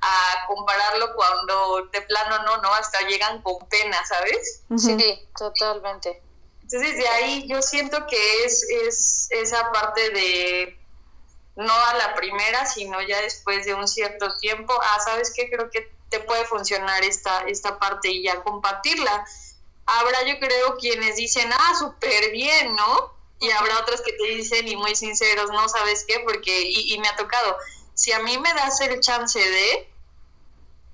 a 0.00 0.46
compararlo 0.46 1.14
cuando 1.14 1.86
de 1.92 2.02
plano 2.02 2.42
no 2.44 2.58
no 2.58 2.74
hasta 2.74 3.00
llegan 3.08 3.42
con 3.42 3.58
pena 3.68 3.98
sabes 4.06 4.62
sí. 4.76 4.96
totalmente. 5.36 6.22
Entonces 6.62 6.96
de 6.96 7.08
ahí 7.08 7.46
yo 7.48 7.62
siento 7.62 8.06
que 8.06 8.44
es 8.44 8.66
es 8.86 9.28
esa 9.30 9.70
parte 9.72 10.10
de 10.10 10.78
no 11.56 11.72
a 11.72 11.94
la 11.94 12.14
primera 12.14 12.66
sino 12.66 13.00
ya 13.02 13.20
después 13.20 13.64
de 13.64 13.74
un 13.74 13.86
cierto 13.86 14.36
tiempo. 14.38 14.74
Ah 14.82 14.98
sabes 15.04 15.32
qué 15.34 15.48
creo 15.50 15.70
que 15.70 15.93
puede 16.20 16.44
funcionar 16.44 17.02
esta, 17.04 17.42
esta 17.42 17.78
parte 17.78 18.10
y 18.10 18.22
ya 18.22 18.42
compartirla. 18.42 19.26
Habrá 19.86 20.22
yo 20.24 20.38
creo 20.38 20.76
quienes 20.76 21.16
dicen, 21.16 21.50
ah, 21.52 21.74
súper 21.78 22.30
bien, 22.30 22.74
¿no? 22.74 23.12
Y 23.40 23.50
habrá 23.50 23.80
otros 23.80 24.00
que 24.00 24.12
te 24.12 24.24
dicen 24.24 24.66
y 24.68 24.76
muy 24.76 24.94
sinceros, 24.94 25.50
no 25.50 25.68
sabes 25.68 26.04
qué, 26.06 26.20
porque, 26.20 26.62
y, 26.62 26.98
me 26.98 27.08
ha 27.08 27.16
tocado, 27.16 27.56
si 27.94 28.12
a 28.12 28.20
mí 28.20 28.38
me 28.38 28.54
das 28.54 28.80
el 28.80 29.00
chance 29.00 29.38
de, 29.38 29.90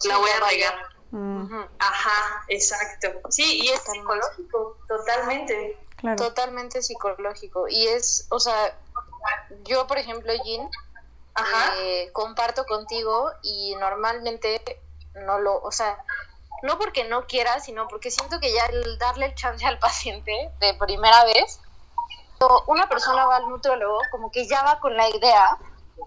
la 0.04 0.16
voy 0.16 0.30
a 0.30 0.48
regar. 0.48 0.90
Mm. 1.10 1.60
Ajá, 1.78 2.44
exacto. 2.48 3.08
Sí, 3.28 3.60
y 3.62 3.68
es 3.68 3.82
psicológico, 3.82 4.78
totalmente. 4.88 5.78
Totalmente 6.16 6.82
psicológico. 6.82 7.68
Y 7.68 7.88
es, 7.88 8.26
o 8.30 8.40
sea, 8.40 8.76
yo, 9.64 9.86
por 9.86 9.98
ejemplo, 9.98 10.32
Jean, 10.44 10.68
eh, 11.78 12.10
comparto 12.12 12.64
contigo 12.64 13.30
y 13.42 13.74
normalmente 13.76 14.80
no 15.14 15.38
lo, 15.38 15.60
o 15.62 15.72
sea, 15.72 15.98
no 16.62 16.78
porque 16.78 17.04
no 17.04 17.26
quiera, 17.26 17.60
sino 17.60 17.88
porque 17.88 18.10
siento 18.10 18.38
que 18.40 18.52
ya 18.52 18.66
el 18.66 18.98
darle 18.98 19.26
el 19.26 19.34
chance 19.34 19.64
al 19.66 19.78
paciente 19.78 20.50
de 20.60 20.74
primera 20.74 21.24
vez, 21.24 21.60
una 22.66 22.88
persona 22.88 23.26
va 23.26 23.36
al 23.36 23.48
nutriólogo 23.48 24.00
como 24.10 24.30
que 24.30 24.46
ya 24.46 24.62
va 24.62 24.80
con 24.80 24.96
la 24.96 25.08
idea 25.08 25.58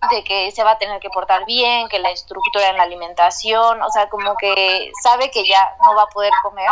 de 0.10 0.24
que 0.24 0.52
se 0.52 0.64
va 0.64 0.72
a 0.72 0.78
tener 0.78 1.00
que 1.00 1.10
portar 1.10 1.46
bien, 1.46 1.88
que 1.88 2.00
la 2.00 2.10
estructura 2.10 2.70
en 2.70 2.78
la 2.78 2.84
alimentación, 2.84 3.82
o 3.82 3.90
sea, 3.92 4.10
como 4.10 4.36
que 4.38 4.92
sabe 5.04 5.30
que 5.30 5.48
ya 5.48 5.76
no 5.86 5.96
va 5.96 6.04
a 6.04 6.08
poder 6.08 6.32
comer 6.42 6.72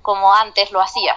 como 0.00 0.32
antes 0.34 0.70
lo 0.70 0.80
hacía. 0.80 1.16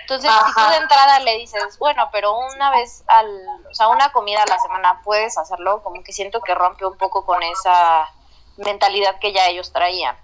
Entonces, 0.00 0.30
si 0.30 0.54
tú 0.54 0.70
de 0.70 0.76
entrada 0.76 1.20
le 1.20 1.38
dices, 1.38 1.78
bueno, 1.78 2.08
pero 2.10 2.36
una 2.36 2.70
vez 2.70 3.04
al, 3.06 3.28
o 3.70 3.74
sea, 3.74 3.88
una 3.88 4.10
comida 4.12 4.42
a 4.42 4.46
la 4.46 4.58
semana 4.58 5.00
puedes 5.04 5.38
hacerlo, 5.38 5.82
como 5.82 6.02
que 6.02 6.12
siento 6.12 6.40
que 6.40 6.54
rompe 6.54 6.84
un 6.84 6.98
poco 6.98 7.24
con 7.24 7.42
esa 7.42 8.12
mentalidad 8.56 9.18
que 9.18 9.32
ya 9.32 9.48
ellos 9.48 9.72
traían. 9.72 10.16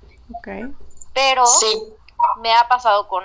Pero 1.14 1.44
me 2.40 2.54
ha 2.54 2.68
pasado 2.68 3.08
con 3.08 3.24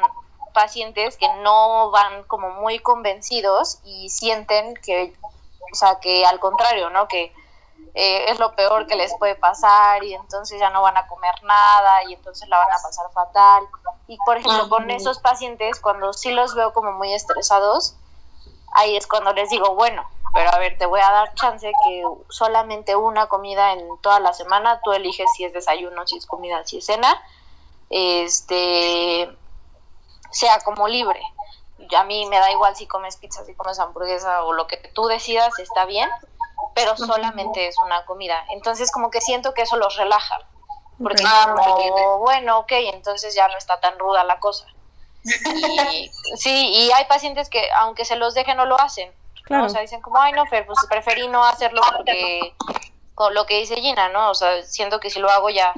pacientes 0.54 1.18
que 1.18 1.28
no 1.42 1.92
van 1.92 2.24
como 2.24 2.50
muy 2.52 2.80
convencidos 2.80 3.80
y 3.84 4.10
sienten 4.10 4.76
que, 4.76 5.16
o 5.72 5.76
sea, 5.76 6.00
que 6.00 6.26
al 6.26 6.40
contrario, 6.40 6.90
¿no? 6.90 7.08
Que 7.08 7.34
eh, 7.96 8.32
es 8.32 8.40
lo 8.40 8.56
peor 8.56 8.88
que 8.88 8.96
les 8.96 9.14
puede 9.18 9.36
pasar 9.36 10.04
y 10.04 10.14
entonces 10.14 10.60
ya 10.60 10.70
no 10.70 10.82
van 10.82 10.98
a 10.98 11.08
comer 11.08 11.36
nada 11.44 12.04
y 12.08 12.14
entonces 12.14 12.48
la 12.50 12.58
van 12.58 12.72
a 12.72 12.82
pasar 12.82 13.06
fatal. 13.14 13.64
Y 14.08 14.18
por 14.26 14.38
ejemplo, 14.38 14.70
con 14.70 14.90
esos 14.90 15.20
pacientes, 15.20 15.80
cuando 15.80 16.14
sí 16.14 16.32
los 16.32 16.56
veo 16.56 16.74
como 16.74 16.92
muy 16.94 17.14
estresados, 17.14 17.96
ahí 18.74 18.96
es 18.96 19.08
cuando 19.08 19.34
les 19.34 19.50
digo, 19.50 19.76
bueno, 19.76 20.08
pero 20.34 20.52
a 20.54 20.58
ver, 20.58 20.78
te 20.78 20.86
voy 20.86 21.00
a 21.00 21.12
dar 21.12 21.34
chance 21.36 21.72
que 21.86 22.04
solamente 22.30 22.96
una 22.96 23.28
comida 23.28 23.74
en 23.74 23.98
toda 24.02 24.20
la 24.20 24.34
semana, 24.34 24.82
tú 24.84 24.92
eliges 24.92 25.30
si 25.36 25.46
es 25.46 25.54
desayuno, 25.54 26.08
si 26.08 26.18
es 26.18 26.26
comida, 26.26 26.66
si 26.66 26.80
es 26.80 26.86
cena, 26.86 27.22
este, 27.90 29.30
sea 30.32 30.60
como 30.62 30.88
libre. 30.88 31.22
A 31.96 32.04
mí 32.04 32.26
me 32.26 32.40
da 32.40 32.52
igual 32.52 32.76
si 32.76 32.88
comes 32.88 33.18
pizza, 33.18 33.46
si 33.46 33.54
comes 33.54 33.80
hamburguesa 33.80 34.44
o 34.44 34.54
lo 34.54 34.66
que 34.68 34.78
tú 34.94 35.06
decidas, 35.06 35.60
está 35.60 35.86
bien, 35.86 36.10
pero 36.74 36.98
solamente 36.98 37.68
es 37.68 37.76
una 37.86 38.04
comida. 38.06 38.44
Entonces 38.50 38.92
como 38.92 39.12
que 39.12 39.22
siento 39.22 39.54
que 39.54 39.64
eso 39.64 39.78
los 39.78 39.96
relaja. 39.98 40.40
Porque 40.98 41.24
como, 41.24 42.20
bueno, 42.20 42.60
ok, 42.60 42.72
entonces 42.94 43.36
ya 43.36 43.48
no 43.48 43.58
está 43.58 43.80
tan 43.80 44.00
ruda 44.00 44.24
la 44.24 44.40
cosa. 44.40 44.66
Y, 45.24 46.12
sí, 46.36 46.72
y 46.74 46.92
hay 46.92 47.06
pacientes 47.06 47.50
que 47.50 47.64
aunque 47.78 48.06
se 48.06 48.16
los 48.16 48.34
dejen 48.34 48.58
no 48.58 48.66
lo 48.66 48.80
hacen. 48.80 49.12
O 49.50 49.70
sea, 49.70 49.82
dicen 49.82 50.02
como, 50.02 50.20
ay, 50.20 50.32
no, 50.32 50.46
Fer, 50.46 50.66
pues 50.66 50.80
preferí 50.90 51.28
no 51.28 51.44
hacerlo 51.44 51.82
porque 51.96 52.56
con 53.14 53.34
lo 53.34 53.46
que 53.46 53.60
dice 53.60 53.76
Gina, 53.76 54.10
¿no? 54.10 54.32
O 54.32 54.36
sea, 54.36 54.64
siento 54.64 55.00
que 55.00 55.10
si 55.10 55.20
lo 55.20 55.30
hago 55.30 55.50
ya 55.50 55.74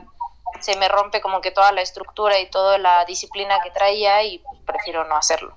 se 0.60 0.78
me 0.78 0.88
rompe 0.88 1.22
como 1.22 1.42
que 1.42 1.52
toda 1.52 1.72
la 1.72 1.82
estructura 1.82 2.40
y 2.40 2.50
toda 2.50 2.78
la 2.78 3.06
disciplina 3.06 3.60
que 3.62 3.72
traía 3.72 4.24
y 4.24 4.42
prefiero 4.66 5.04
no 5.06 5.16
hacerlo. 5.16 5.54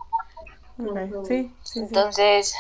Sí, 1.27 1.53
sí, 1.63 1.81
Entonces, 1.81 2.55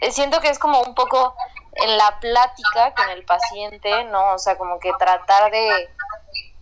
eh, 0.00 0.10
siento 0.12 0.40
que 0.40 0.48
es 0.48 0.58
como 0.58 0.82
un 0.82 0.94
poco 0.94 1.34
en 1.74 1.96
la 1.96 2.20
plática 2.20 2.94
con 2.94 3.08
el 3.10 3.24
paciente, 3.24 4.04
¿no? 4.04 4.34
O 4.34 4.38
sea, 4.38 4.58
como 4.58 4.78
que 4.78 4.92
tratar 4.98 5.50
de, 5.50 5.90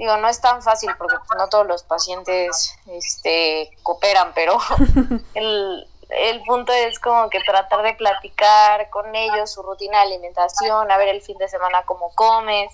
digo, 0.01 0.17
no 0.17 0.29
es 0.29 0.41
tan 0.41 0.63
fácil 0.63 0.91
porque 0.97 1.17
no 1.37 1.49
todos 1.51 1.67
los 1.67 1.83
pacientes 1.83 2.75
este, 2.87 3.71
cooperan, 3.83 4.33
pero 4.35 4.59
el, 5.35 5.87
el 6.09 6.43
punto 6.45 6.73
es 6.73 6.99
como 6.99 7.29
que 7.29 7.41
tratar 7.41 7.83
de 7.83 7.93
platicar 7.93 8.89
con 8.89 9.15
ellos 9.15 9.53
su 9.53 9.63
rutina 9.63 9.99
de 9.99 10.05
alimentación, 10.05 10.91
a 10.91 10.97
ver 10.97 11.09
el 11.09 11.21
fin 11.21 11.37
de 11.37 11.51
semana 11.51 11.83
cómo 11.83 12.15
comes, 12.15 12.73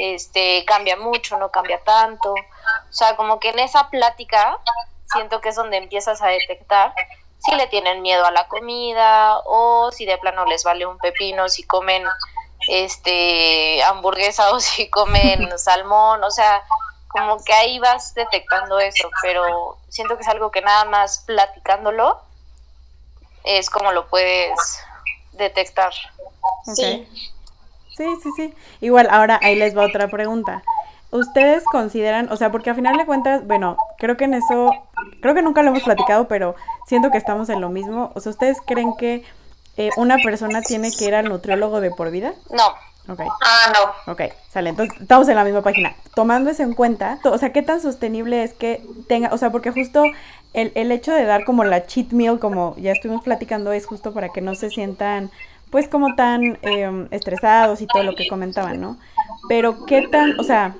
este, 0.00 0.64
cambia 0.64 0.96
mucho, 0.96 1.38
no 1.38 1.52
cambia 1.52 1.78
tanto. 1.84 2.32
O 2.32 2.92
sea, 2.92 3.14
como 3.14 3.38
que 3.38 3.50
en 3.50 3.60
esa 3.60 3.88
plática 3.88 4.58
siento 5.06 5.40
que 5.40 5.50
es 5.50 5.54
donde 5.54 5.76
empiezas 5.76 6.22
a 6.22 6.26
detectar 6.26 6.92
si 7.38 7.54
le 7.54 7.68
tienen 7.68 8.02
miedo 8.02 8.26
a 8.26 8.32
la 8.32 8.48
comida 8.48 9.38
o 9.44 9.92
si 9.92 10.06
de 10.06 10.18
plano 10.18 10.44
les 10.46 10.64
vale 10.64 10.86
un 10.86 10.98
pepino, 10.98 11.48
si 11.48 11.62
comen 11.62 12.02
este 12.68 13.82
hamburguesa 13.84 14.52
o 14.52 14.60
si 14.60 14.88
comen 14.88 15.50
salmón, 15.58 16.22
o 16.24 16.30
sea, 16.30 16.62
como 17.08 17.42
que 17.44 17.52
ahí 17.52 17.78
vas 17.78 18.14
detectando 18.14 18.78
eso, 18.80 19.08
pero 19.22 19.78
siento 19.88 20.16
que 20.16 20.22
es 20.22 20.28
algo 20.28 20.50
que 20.50 20.62
nada 20.62 20.84
más 20.84 21.20
platicándolo 21.26 22.20
es 23.44 23.70
como 23.70 23.92
lo 23.92 24.08
puedes 24.08 24.80
detectar. 25.32 25.92
Sí. 26.74 27.08
Sí, 27.96 28.16
sí, 28.22 28.30
sí. 28.36 28.54
Igual, 28.80 29.08
ahora 29.10 29.38
ahí 29.42 29.54
les 29.54 29.76
va 29.76 29.86
otra 29.86 30.08
pregunta. 30.08 30.62
¿Ustedes 31.12 31.62
consideran, 31.64 32.32
o 32.32 32.36
sea, 32.36 32.50
porque 32.50 32.70
a 32.70 32.74
final 32.74 32.96
de 32.96 33.06
cuentas, 33.06 33.46
bueno, 33.46 33.76
creo 33.98 34.16
que 34.16 34.24
en 34.24 34.34
eso, 34.34 34.72
creo 35.22 35.34
que 35.34 35.42
nunca 35.42 35.62
lo 35.62 35.70
hemos 35.70 35.84
platicado, 35.84 36.26
pero 36.26 36.56
siento 36.88 37.12
que 37.12 37.18
estamos 37.18 37.48
en 37.50 37.60
lo 37.60 37.68
mismo. 37.68 38.10
O 38.16 38.20
sea, 38.20 38.30
¿ustedes 38.30 38.58
creen 38.66 38.96
que 38.96 39.24
eh, 39.76 39.90
una 39.96 40.16
persona 40.18 40.62
tiene 40.62 40.90
que 40.90 41.06
ir 41.06 41.14
al 41.14 41.28
nutriólogo 41.28 41.80
de 41.80 41.90
por 41.90 42.10
vida? 42.10 42.34
No. 42.50 42.68
Ok. 43.12 43.20
Ah, 43.42 43.72
no. 43.74 44.12
Ok, 44.12 44.22
sale. 44.50 44.70
Entonces, 44.70 44.98
estamos 45.00 45.28
en 45.28 45.36
la 45.36 45.44
misma 45.44 45.62
página. 45.62 45.94
Tomando 46.14 46.50
eso 46.50 46.62
en 46.62 46.72
cuenta, 46.72 47.18
o 47.24 47.36
sea, 47.36 47.52
¿qué 47.52 47.62
tan 47.62 47.80
sostenible 47.80 48.42
es 48.42 48.54
que 48.54 48.82
tenga, 49.08 49.28
o 49.32 49.38
sea, 49.38 49.50
porque 49.50 49.70
justo 49.70 50.04
el, 50.54 50.72
el 50.74 50.90
hecho 50.90 51.12
de 51.12 51.24
dar 51.24 51.44
como 51.44 51.64
la 51.64 51.86
cheat 51.86 52.12
meal, 52.12 52.38
como 52.38 52.74
ya 52.78 52.92
estuvimos 52.92 53.22
platicando, 53.22 53.72
es 53.72 53.86
justo 53.86 54.14
para 54.14 54.30
que 54.30 54.40
no 54.40 54.54
se 54.54 54.70
sientan 54.70 55.30
pues 55.74 55.88
como 55.88 56.14
tan 56.14 56.56
em, 56.62 57.08
estresados 57.10 57.80
y 57.80 57.88
todo 57.88 58.04
lo 58.04 58.14
que 58.14 58.28
comentaban, 58.28 58.80
¿no? 58.80 58.96
Pero 59.48 59.84
qué 59.86 60.06
tan, 60.06 60.38
o 60.38 60.44
sea, 60.44 60.76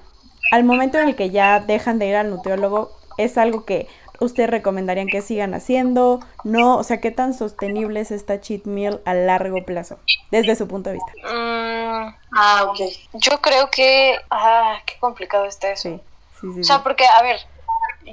al 0.52 0.62
momento 0.62 0.98
en 0.98 1.08
el 1.08 1.16
que 1.16 1.30
ya 1.30 1.58
dejan 1.58 1.98
de 1.98 2.06
ir 2.06 2.14
al 2.14 2.30
nutriólogo, 2.30 2.92
¿es 3.18 3.36
algo 3.36 3.64
que 3.64 3.88
ustedes 4.24 4.50
recomendarían 4.50 5.06
que 5.06 5.22
sigan 5.22 5.54
haciendo? 5.54 6.20
¿No? 6.44 6.76
O 6.76 6.84
sea, 6.84 7.00
¿qué 7.00 7.10
tan 7.10 7.34
sostenible 7.34 8.00
es 8.00 8.10
esta 8.10 8.40
cheat 8.40 8.64
meal 8.64 9.00
a 9.04 9.14
largo 9.14 9.64
plazo, 9.64 9.98
desde 10.30 10.56
su 10.56 10.68
punto 10.68 10.90
de 10.90 10.96
vista? 10.96 11.12
Mm, 11.32 12.16
ah, 12.36 12.66
ok. 12.68 12.80
Yo 13.14 13.40
creo 13.40 13.70
que, 13.70 14.18
ah, 14.30 14.78
qué 14.86 14.94
complicado 14.98 15.44
está 15.44 15.70
eso. 15.70 15.90
Sí, 15.90 16.00
sí, 16.40 16.52
sí. 16.54 16.60
O 16.60 16.64
sea, 16.64 16.82
porque, 16.82 17.06
a 17.06 17.22
ver, 17.22 17.40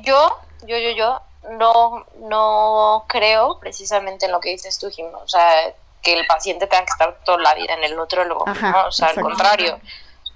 yo, 0.03 0.37
yo, 0.67 0.77
yo, 0.77 0.91
yo, 0.91 1.21
no, 1.51 2.05
no 2.19 3.05
creo 3.07 3.59
precisamente 3.59 4.25
en 4.25 4.31
lo 4.31 4.39
que 4.39 4.49
dices 4.49 4.77
tú, 4.77 4.89
Jim. 4.89 5.07
O 5.13 5.27
sea, 5.27 5.73
que 6.01 6.13
el 6.13 6.25
paciente 6.25 6.67
tenga 6.67 6.85
que 6.85 6.91
estar 6.91 7.17
toda 7.23 7.37
la 7.39 7.53
vida 7.55 7.73
en 7.73 7.83
el 7.83 7.95
nutrólogo. 7.95 8.45
¿no? 8.45 8.87
O 8.87 8.91
sea, 8.91 9.07
al 9.07 9.21
contrario. 9.21 9.79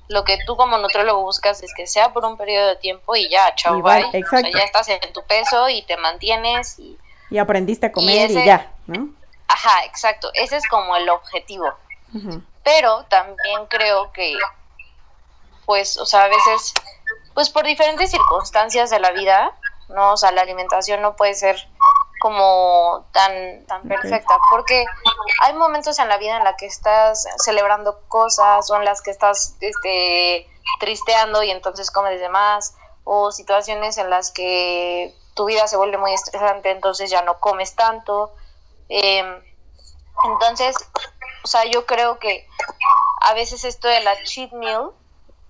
Lo 0.08 0.24
que 0.24 0.38
tú 0.46 0.56
como 0.56 0.78
nutrólogo 0.78 1.22
buscas 1.22 1.64
es 1.64 1.74
que 1.74 1.88
sea 1.88 2.14
por 2.14 2.26
un 2.26 2.38
periodo 2.38 2.68
de 2.70 2.76
tiempo 2.76 3.16
y 3.16 3.30
ya, 3.30 3.56
chao, 3.56 3.82
bye. 3.82 4.06
O 4.06 4.30
sea, 4.30 4.42
ya 4.42 4.64
estás 4.64 4.88
en 4.90 5.14
tu 5.14 5.24
peso 5.24 5.70
y 5.70 5.82
te 5.84 5.98
mantienes 5.98 6.78
y... 6.80 6.98
Y 7.32 7.40
aprendiste 7.40 7.88
a 7.88 7.92
comer 7.92 8.30
y, 8.30 8.46
ya, 8.46 8.72
¿no? 8.86 9.10
Ajá, 9.48 9.86
exacto. 9.86 10.30
Ese 10.34 10.58
es 10.58 10.68
como 10.68 10.96
el 10.96 11.10
objetivo. 11.10 11.74
Pero 12.64 13.04
también 13.06 13.66
creo 13.68 14.12
que, 14.12 14.38
pues, 15.66 15.98
o 15.98 16.06
sea, 16.06 16.24
a 16.24 16.28
veces, 16.28 16.74
pues 17.34 17.50
por 17.50 17.66
diferentes 17.66 18.12
circunstancias 18.12 18.90
de 18.90 19.00
la 19.00 19.12
vida, 19.12 19.52
¿no? 19.90 20.14
O 20.14 20.18
sea, 20.18 20.32
la 20.32 20.42
alimentación 20.42 21.02
no 21.02 21.16
puede 21.16 21.34
ser 21.34 21.68
como 22.26 23.06
tan, 23.12 23.68
tan 23.68 23.88
perfecta, 23.88 24.40
porque 24.50 24.84
hay 25.44 25.54
momentos 25.54 26.00
en 26.00 26.08
la 26.08 26.18
vida 26.18 26.38
en 26.38 26.44
la 26.44 26.56
que 26.56 26.66
estás 26.66 27.28
celebrando 27.38 28.00
cosas 28.08 28.68
o 28.72 28.76
en 28.78 28.84
las 28.84 29.04
que 29.04 29.12
estás 29.12 29.56
este, 29.60 30.50
tristeando 30.80 31.44
y 31.44 31.52
entonces 31.52 31.92
comes 31.92 32.20
de 32.20 32.30
más, 32.30 32.76
o 33.04 33.32
situaciones 33.32 34.00
en 34.00 34.10
las 34.10 34.32
que 34.32 35.16
tu 35.36 35.46
vida 35.46 35.68
se 35.68 35.78
vuelve 35.78 36.00
muy 36.00 36.14
estresante, 36.14 36.72
entonces 36.72 37.12
ya 37.12 37.22
no 37.22 37.38
comes 37.38 37.76
tanto. 37.76 38.34
Em, 38.90 39.44
entonces, 40.24 40.76
o 41.44 41.48
sea, 41.48 41.66
yo 41.66 41.86
creo 41.86 42.18
que 42.18 42.48
a 43.22 43.36
veces 43.36 43.66
esto 43.66 43.88
de 43.88 44.00
la 44.00 44.24
cheat 44.24 44.52
meal, 44.52 44.90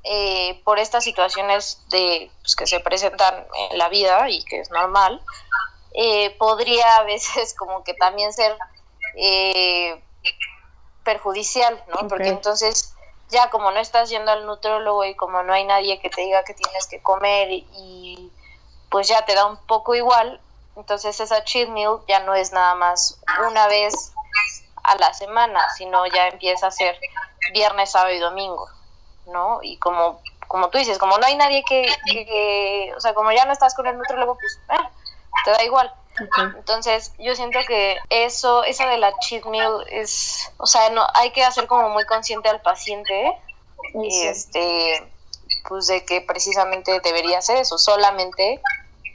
eh, 0.04 0.62
por 0.66 0.78
estas 0.78 1.06
situaciones 1.06 1.82
de 1.88 2.30
pues, 2.42 2.58
que 2.58 2.68
se 2.68 2.82
presentan 2.82 3.48
en 3.72 3.78
la 3.78 3.88
vida 3.88 4.30
y 4.30 4.44
que 4.44 4.60
es 4.60 4.70
normal, 4.72 5.24
eh, 5.98 6.36
podría 6.38 6.98
a 6.98 7.04
veces 7.04 7.56
como 7.58 7.84
que 7.84 7.94
también 7.94 8.34
ser 8.34 8.58
eh, 9.16 10.02
perjudicial, 11.04 11.84
¿no? 11.88 12.08
Porque 12.08 12.30
entonces 12.30 12.94
ya 13.30 13.50
como 13.50 13.72
no 13.72 13.80
estás 13.80 14.10
yendo 14.10 14.32
al 14.32 14.46
nutriólogo 14.46 15.04
y 15.04 15.16
como 15.16 15.42
no 15.44 15.54
hay 15.54 15.64
nadie 15.66 16.00
que 16.00 16.10
te 16.10 16.22
diga 16.22 16.44
que 16.44 16.54
tienes 16.54 16.88
que 16.88 17.02
comer 17.02 17.48
y 17.52 18.32
pues 18.90 19.08
ya 19.08 19.26
te 19.26 19.34
da 19.34 19.46
un 19.46 19.58
poco 19.58 19.96
igual, 19.96 20.40
entonces 20.76 21.20
esa 21.20 21.44
cheat 21.44 21.70
meal 21.70 22.00
ya 22.08 22.20
no 22.20 22.36
es 22.36 22.52
nada 22.52 22.76
más 22.76 23.20
una 23.48 23.68
vez 23.68 24.14
a 24.84 24.96
la 24.96 25.14
semana, 25.14 25.62
sino 25.78 26.06
ya 26.08 26.28
empieza 26.28 26.68
a 26.68 26.72
ser 26.72 26.98
viernes, 27.54 27.92
sábado 27.92 28.14
y 28.14 28.20
domingo, 28.20 28.68
¿no? 29.28 29.60
Y 29.62 29.78
como 29.78 30.22
como 30.48 30.70
tú 30.70 30.78
dices, 30.78 30.98
como 30.98 31.18
no 31.18 31.26
hay 31.26 31.36
nadie 31.36 31.64
que, 31.68 32.94
o 32.96 33.00
sea, 33.00 33.14
como 33.14 33.32
ya 33.32 33.46
no 33.46 33.52
estás 33.52 33.74
con 33.74 33.88
el 33.88 33.98
nutriólogo, 33.98 34.38
pues 34.38 34.60
eh, 34.70 34.90
te 35.46 35.52
da 35.52 35.64
igual. 35.64 35.94
Entonces, 36.58 37.14
yo 37.20 37.36
siento 37.36 37.60
que 37.68 37.98
eso, 38.10 38.64
eso 38.64 38.86
de 38.88 38.98
la 38.98 39.18
cheat 39.20 39.46
meal 39.46 39.86
es, 39.90 40.52
o 40.58 40.66
sea, 40.66 40.90
no, 40.90 41.06
hay 41.14 41.32
que 41.32 41.44
hacer 41.44 41.68
como 41.68 41.90
muy 41.90 42.06
consciente 42.06 42.50
al 42.50 42.62
paciente, 42.62 43.38
y 43.94 44.24
este, 44.24 45.12
pues 45.68 45.88
de 45.88 46.06
que 46.06 46.22
precisamente 46.22 47.00
debería 47.02 47.42
ser 47.42 47.58
eso, 47.58 47.78
solamente 47.78 48.62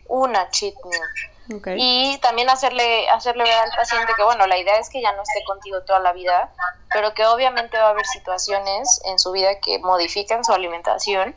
una 0.09 0.51
cheat 0.51 0.75
meal. 0.85 1.77
Y 1.77 2.17
también 2.19 2.49
hacerle, 2.49 3.09
hacerle 3.09 3.43
ver 3.43 3.55
al 3.55 3.71
paciente 3.73 4.13
que, 4.17 4.23
bueno, 4.23 4.47
la 4.47 4.57
idea 4.57 4.79
es 4.79 4.89
que 4.89 5.03
ya 5.03 5.11
no 5.13 5.23
esté 5.23 5.43
contigo 5.45 5.83
toda 5.83 5.99
la 5.99 6.13
vida, 6.13 6.53
pero 6.93 7.13
que 7.13 7.27
obviamente 7.27 7.77
va 7.77 7.89
a 7.89 7.91
haber 7.91 8.07
situaciones 8.07 9.01
en 9.07 9.19
su 9.19 9.33
vida 9.33 9.59
que 9.59 9.81
modifiquen 9.81 10.45
su 10.45 10.53
alimentación 10.53 11.35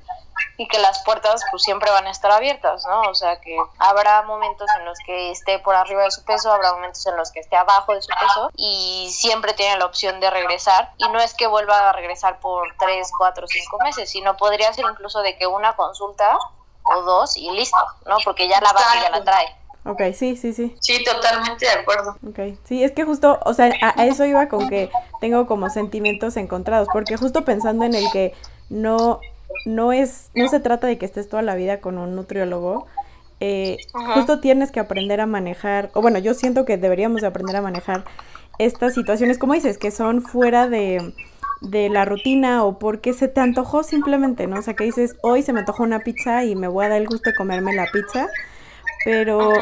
y 0.58 0.68
que 0.68 0.80
las 0.80 1.04
puertas 1.04 1.42
pues 1.52 1.64
siempre 1.64 1.90
van 1.92 2.08
a 2.08 2.12
estar 2.12 2.32
abiertas, 2.32 2.86
¿no? 2.86 3.02
O 3.10 3.16
sea 3.16 3.40
que 3.40 3.58
habrá 3.80 4.22
momentos 4.24 4.68
en 4.80 4.86
los 4.86 4.98
que 5.06 5.32
esté 5.32 5.60
por 5.60 5.76
arriba 5.76 6.04
de 6.04 6.12
su 6.12 6.24
peso, 6.24 6.52
habrá 6.52 6.74
momentos 6.74 7.06
en 7.08 7.16
los 7.16 7.32
que 7.32 7.40
esté 7.40 7.56
abajo 7.56 7.94
de 7.94 8.02
su 8.02 8.10
peso 8.20 8.52
y 8.56 9.10
siempre 9.12 9.54
tiene 9.54 9.78
la 9.78 9.86
opción 9.86 10.20
de 10.20 10.30
regresar 10.30 10.92
y 10.98 11.08
no 11.10 11.20
es 11.20 11.34
que 11.34 11.48
vuelva 11.48 11.90
a 11.90 11.94
regresar 11.94 12.40
por 12.40 12.68
tres, 12.80 13.12
cuatro, 13.18 13.48
cinco 13.48 13.78
meses, 13.84 14.10
sino 14.10 14.38
podría 14.38 14.72
ser 14.74 14.86
incluso 14.90 15.22
de 15.22 15.38
que 15.38 15.48
una 15.48 15.76
consulta 15.76 16.38
o 16.96 17.02
dos 17.02 17.38
y 17.38 17.50
listo, 17.52 17.78
¿no? 18.06 18.18
Porque 18.24 18.48
ya 18.48 18.60
la 18.62 18.74
base 18.74 19.00
ya 19.02 19.10
la 19.10 19.24
trae. 19.24 19.64
Ok, 19.86 20.02
sí, 20.14 20.38
sí, 20.38 20.54
sí. 20.54 20.76
Sí, 20.80 21.04
totalmente 21.04 21.66
de 21.66 21.72
acuerdo. 21.72 22.18
Ok, 22.28 22.58
sí, 22.64 22.84
es 22.84 22.94
que 22.94 23.04
justo, 23.04 23.40
o 23.44 23.54
sea, 23.54 23.70
a, 23.82 24.06
eso 24.06 24.24
iba 24.24 24.48
con 24.48 24.70
que 24.70 24.90
tengo 25.20 25.46
como 25.46 25.70
sentimientos 25.70 26.38
encontrados, 26.38 26.88
porque 26.94 27.18
justo 27.18 27.44
pensando 27.44 27.84
en 27.84 27.96
el 27.96 28.10
que 28.12 28.34
no, 28.70 29.20
no 29.66 29.94
es, 29.94 30.30
no 30.36 30.48
se 30.48 30.60
trata 30.60 30.88
de 30.88 30.98
que 30.98 31.06
estés 31.06 31.30
toda 31.30 31.42
la 31.42 31.56
vida 31.56 31.80
con 31.80 31.98
un 31.98 32.16
nutriólogo, 32.16 32.88
eh, 33.40 33.78
justo 34.14 34.40
tienes 34.40 34.72
que 34.72 34.80
aprender 34.80 35.20
a 35.20 35.26
manejar, 35.26 35.90
o 35.94 36.02
bueno, 36.02 36.20
yo 36.20 36.34
siento 36.34 36.66
que 36.66 36.78
deberíamos 36.78 37.22
de 37.22 37.28
aprender 37.28 37.56
a 37.56 37.62
manejar 37.62 38.06
estas 38.60 38.94
situaciones, 38.94 39.38
como 39.38 39.54
dices, 39.54 39.78
que 39.78 39.92
son 39.92 40.22
fuera 40.22 40.70
de, 40.70 41.13
de 41.62 41.89
la 41.89 42.06
rutina 42.06 42.63
o 42.63 42.80
porque 42.80 43.13
se 43.13 43.28
te 43.28 43.42
antojó 43.42 43.84
simplemente, 43.84 44.48
¿no? 44.48 44.60
O 44.60 44.62
sea, 44.62 44.76
que 44.76 44.84
dices, 44.84 45.16
hoy 45.24 45.42
se 45.42 45.54
me 45.54 45.60
antojó 45.60 45.84
una 45.84 46.00
pizza 46.00 46.44
y 46.44 46.56
me 46.56 46.68
voy 46.68 46.86
a 46.86 46.89
dar 46.89 47.02
el 47.02 47.08
gusto 47.08 47.30
de 47.30 47.36
comerme 47.36 47.74
la 47.74 47.88
pizza, 47.92 48.28
pero 49.04 49.54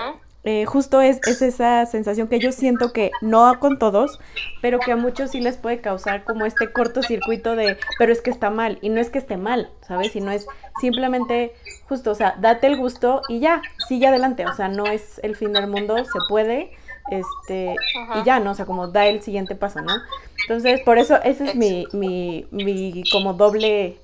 eh, 0.43 0.65
justo 0.65 1.01
es, 1.01 1.19
es, 1.27 1.41
esa 1.43 1.85
sensación 1.85 2.27
que 2.27 2.39
yo 2.39 2.51
siento 2.51 2.91
que 2.93 3.11
no 3.21 3.59
con 3.59 3.77
todos, 3.77 4.19
pero 4.61 4.79
que 4.79 4.91
a 4.91 4.95
muchos 4.95 5.31
sí 5.31 5.39
les 5.39 5.55
puede 5.57 5.81
causar 5.81 6.23
como 6.23 6.45
este 6.45 6.71
cortocircuito 6.71 7.55
de, 7.55 7.77
pero 7.99 8.11
es 8.11 8.21
que 8.21 8.31
está 8.31 8.49
mal, 8.49 8.79
y 8.81 8.89
no 8.89 8.99
es 8.99 9.11
que 9.11 9.19
esté 9.19 9.37
mal, 9.37 9.69
¿sabes? 9.87 10.11
Sino 10.13 10.31
es 10.31 10.47
simplemente 10.79 11.53
justo, 11.87 12.11
o 12.11 12.15
sea, 12.15 12.35
date 12.39 12.65
el 12.65 12.77
gusto 12.77 13.21
y 13.29 13.39
ya, 13.39 13.61
sigue 13.87 14.07
adelante, 14.07 14.45
o 14.47 14.53
sea, 14.53 14.67
no 14.67 14.87
es 14.87 15.19
el 15.21 15.35
fin 15.35 15.53
del 15.53 15.67
mundo, 15.67 15.97
se 15.97 16.19
puede, 16.27 16.71
este, 17.11 17.75
y 18.15 18.23
ya, 18.23 18.39
¿no? 18.39 18.51
O 18.51 18.55
sea, 18.55 18.65
como 18.65 18.87
da 18.87 19.05
el 19.05 19.21
siguiente 19.21 19.55
paso, 19.55 19.81
¿no? 19.81 19.93
Entonces, 20.41 20.81
por 20.81 20.97
eso 20.97 21.21
ese 21.23 21.49
es 21.49 21.55
mi, 21.55 21.85
mi, 21.93 22.47
mi 22.49 23.03
como 23.11 23.33
doble 23.33 23.97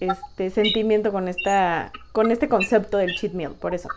este 0.00 0.48
sentimiento 0.48 1.12
con 1.12 1.28
esta, 1.28 1.92
con 2.12 2.30
este 2.30 2.48
concepto 2.48 2.96
del 2.96 3.14
cheat 3.14 3.34
meal, 3.34 3.52
por 3.52 3.74
eso. 3.74 3.88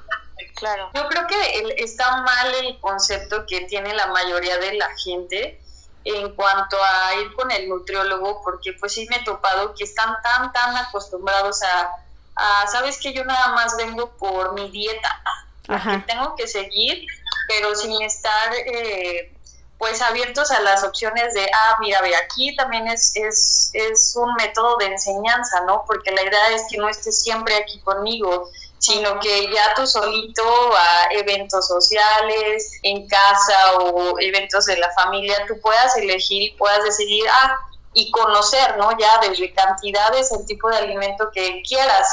Claro. 0.56 0.90
Yo 0.94 1.08
creo 1.10 1.28
que 1.28 1.76
está 1.84 2.18
mal 2.22 2.54
el 2.56 2.80
concepto 2.80 3.46
que 3.46 3.62
tiene 3.62 3.94
la 3.94 4.08
mayoría 4.08 4.58
de 4.58 4.74
la 4.74 4.88
gente 4.98 5.62
en 6.06 6.36
cuanto 6.36 6.78
a 6.82 7.16
ir 7.16 7.34
con 7.34 7.52
el 7.52 7.68
nutriólogo, 7.68 8.42
porque 8.44 8.74
pues 8.74 8.94
sí 8.94 9.08
me 9.10 9.18
he 9.18 9.24
topado 9.24 9.74
que 9.74 9.84
están 9.84 10.16
tan, 10.22 10.54
tan 10.54 10.78
acostumbrados 10.78 11.62
a, 11.64 12.68
sabes 12.68 13.00
que 13.00 13.12
yo 13.12 13.26
nada 13.26 13.50
más 13.50 13.76
vengo 13.76 14.12
por 14.18 14.54
mi 14.54 14.70
dieta, 14.70 15.22
que 15.66 15.98
tengo 16.06 16.36
que 16.36 16.48
seguir, 16.48 17.06
pero 17.48 17.76
sin 17.76 18.02
estar 18.04 18.54
eh, 18.54 19.36
pues 19.80 20.02
abiertos 20.02 20.52
a 20.52 20.62
las 20.62 20.84
opciones 20.84 21.34
de, 21.34 21.50
ah, 21.52 21.78
mira, 21.80 22.02
ve, 22.02 22.16
aquí 22.16 22.56
también 22.56 22.88
es, 22.88 23.16
es, 23.16 23.72
es 23.74 24.16
un 24.16 24.34
método 24.36 24.78
de 24.78 24.86
enseñanza, 24.86 25.62
¿no? 25.62 25.84
Porque 25.88 26.12
la 26.12 26.22
idea 26.22 26.52
es 26.52 26.66
que 26.70 26.78
no 26.78 26.88
estés 26.88 27.22
siempre 27.22 27.56
aquí 27.56 27.80
conmigo, 27.82 28.50
sino 28.78 29.20
que 29.20 29.52
ya 29.52 29.74
tú 29.76 29.88
solito 29.88 30.44
a 30.76 31.14
eventos 31.14 31.68
sociales, 31.68 32.80
en 32.84 33.08
casa 33.08 33.78
o 33.80 34.20
eventos 34.20 34.66
de 34.66 34.78
la 34.78 34.92
familia, 34.92 35.46
tú 35.48 35.60
puedas 35.62 35.96
elegir 35.98 36.42
y 36.44 36.52
puedas 36.58 36.84
decidir, 36.84 37.24
ah, 37.32 37.58
y 37.98 38.12
conocer, 38.12 38.78
¿no? 38.78 38.92
Ya 39.00 39.20
desde 39.22 39.54
cantidades, 39.54 40.30
el 40.34 40.46
tipo 40.46 40.70
de 40.70 40.78
alimento 40.78 41.30
que 41.34 41.64
quieras. 41.66 42.06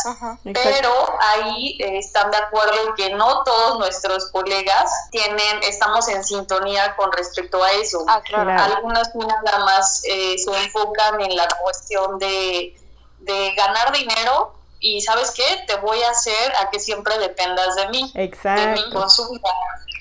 Pero 0.44 0.92
ahí 1.20 1.76
eh, 1.80 1.98
están 1.98 2.30
de 2.30 2.36
acuerdo 2.36 2.94
que 2.96 3.10
no 3.10 3.42
todos 3.42 3.80
nuestros 3.80 4.30
colegas 4.30 4.90
tienen, 5.10 5.60
estamos 5.64 6.06
en 6.06 6.22
sintonía 6.22 6.94
con 6.94 7.10
respecto 7.10 7.62
a 7.62 7.72
eso. 7.72 8.04
Ah, 8.06 8.22
Algunas 8.76 9.12
nada 9.16 9.58
más 9.64 10.02
eh, 10.04 10.38
se 10.38 10.56
enfocan 10.56 11.20
en 11.20 11.34
la 11.34 11.48
cuestión 11.60 12.16
de, 12.20 12.76
de 13.18 13.54
ganar 13.56 13.92
dinero 13.92 14.54
y 14.82 15.00
sabes 15.00 15.30
qué, 15.30 15.44
te 15.66 15.76
voy 15.76 16.02
a 16.02 16.10
hacer 16.10 16.52
a 16.60 16.68
que 16.68 16.80
siempre 16.80 17.16
dependas 17.18 17.76
de 17.76 17.88
mí, 17.88 18.12
Exacto. 18.16 18.62
de 18.62 18.72
mi 18.72 18.92
consulta. 18.92 19.48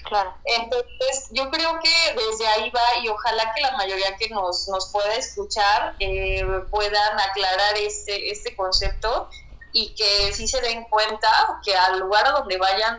Claro. 0.06 0.34
Entonces, 0.44 1.30
yo 1.30 1.50
creo 1.52 1.80
que 1.80 2.16
desde 2.16 2.48
ahí 2.48 2.70
va 2.72 2.82
y 3.02 3.08
ojalá 3.08 3.54
que 3.56 3.62
la 3.62 3.78
mayoría 3.78 4.18
que 4.18 4.28
nos, 4.30 4.68
nos 4.68 4.92
pueda 4.92 5.14
escuchar 5.14 5.96
eh, 6.00 6.44
puedan 6.72 7.20
aclarar 7.20 7.78
este, 7.78 8.32
este 8.32 8.56
concepto 8.56 9.30
y 9.72 9.94
que 9.94 10.34
sí 10.34 10.48
se 10.48 10.60
den 10.62 10.84
cuenta 10.86 11.30
que 11.64 11.76
al 11.76 12.00
lugar 12.00 12.26
a 12.28 12.32
donde 12.32 12.58
vayan 12.58 12.98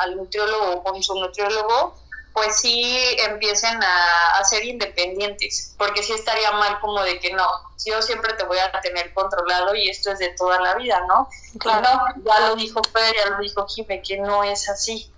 al 0.00 0.16
nutriólogo 0.16 0.72
o 0.72 0.82
con 0.82 1.00
su 1.00 1.14
nutriólogo, 1.14 1.94
pues 2.32 2.60
sí 2.60 3.16
empiecen 3.28 3.80
a, 3.82 4.44
ser 4.44 4.64
independientes, 4.64 5.74
porque 5.76 6.02
sí 6.02 6.12
estaría 6.12 6.50
mal 6.52 6.80
como 6.80 7.02
de 7.02 7.20
que 7.20 7.32
no, 7.32 7.46
yo 7.84 8.00
siempre 8.00 8.32
te 8.34 8.44
voy 8.44 8.58
a 8.58 8.80
tener 8.80 9.12
controlado 9.12 9.74
y 9.74 9.88
esto 9.88 10.10
es 10.10 10.18
de 10.18 10.30
toda 10.30 10.60
la 10.60 10.74
vida, 10.74 11.04
¿no? 11.06 11.28
Claro. 11.58 11.82
No, 11.82 12.24
ya 12.24 12.48
lo 12.48 12.56
dijo 12.56 12.80
Fer, 12.92 13.14
ya 13.14 13.30
lo 13.30 13.38
dijo 13.38 13.66
Jime, 13.68 14.02
que 14.02 14.18
no 14.18 14.42
es 14.44 14.68
así. 14.68 15.12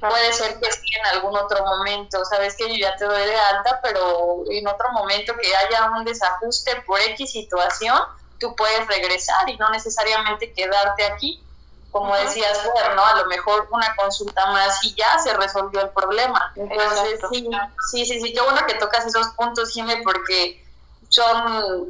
Puede 0.00 0.32
ser 0.32 0.58
que 0.58 0.72
sí 0.72 0.86
en 0.98 1.06
algún 1.14 1.36
otro 1.36 1.64
momento, 1.64 2.24
sabes 2.24 2.56
que 2.56 2.68
yo 2.68 2.74
ya 2.74 2.96
te 2.96 3.04
doy 3.04 3.24
de 3.24 3.36
alta, 3.36 3.78
pero 3.82 4.42
en 4.50 4.66
otro 4.66 4.90
momento 4.92 5.34
que 5.40 5.54
haya 5.54 5.90
un 5.96 6.04
desajuste 6.04 6.82
por 6.86 7.00
X 7.00 7.30
situación, 7.30 8.00
tú 8.40 8.56
puedes 8.56 8.84
regresar 8.88 9.48
y 9.48 9.56
no 9.58 9.70
necesariamente 9.70 10.52
quedarte 10.52 11.04
aquí 11.04 11.44
como 11.92 12.16
decías, 12.16 12.58
¿no? 12.96 13.04
A 13.04 13.16
lo 13.22 13.26
mejor 13.26 13.68
una 13.70 13.94
consulta 13.94 14.46
más 14.46 14.82
y 14.82 14.94
ya 14.94 15.18
se 15.18 15.34
resolvió 15.34 15.82
el 15.82 15.90
problema. 15.90 16.52
Entonces, 16.56 17.20
sí, 17.30 17.46
sí, 17.90 18.06
sí, 18.06 18.20
sí, 18.20 18.32
qué 18.32 18.40
bueno 18.40 18.60
que 18.66 18.74
tocas 18.74 19.06
esos 19.06 19.28
puntos, 19.28 19.70
Jimé, 19.70 20.00
porque 20.02 20.64
son 21.10 21.86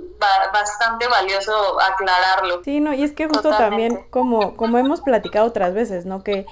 bastante 0.53 1.07
valioso 1.07 1.81
aclararlo. 1.81 2.63
Sí, 2.65 2.81
no, 2.81 2.93
y 2.93 3.05
es 3.05 3.13
que 3.13 3.29
justo 3.29 3.51
también, 3.51 4.05
como, 4.11 4.57
como 4.57 4.77
hemos 4.79 5.01
platicado 5.01 5.47
otras 5.47 5.73
veces, 5.73 6.05
¿no? 6.05 6.25
Que, 6.25 6.47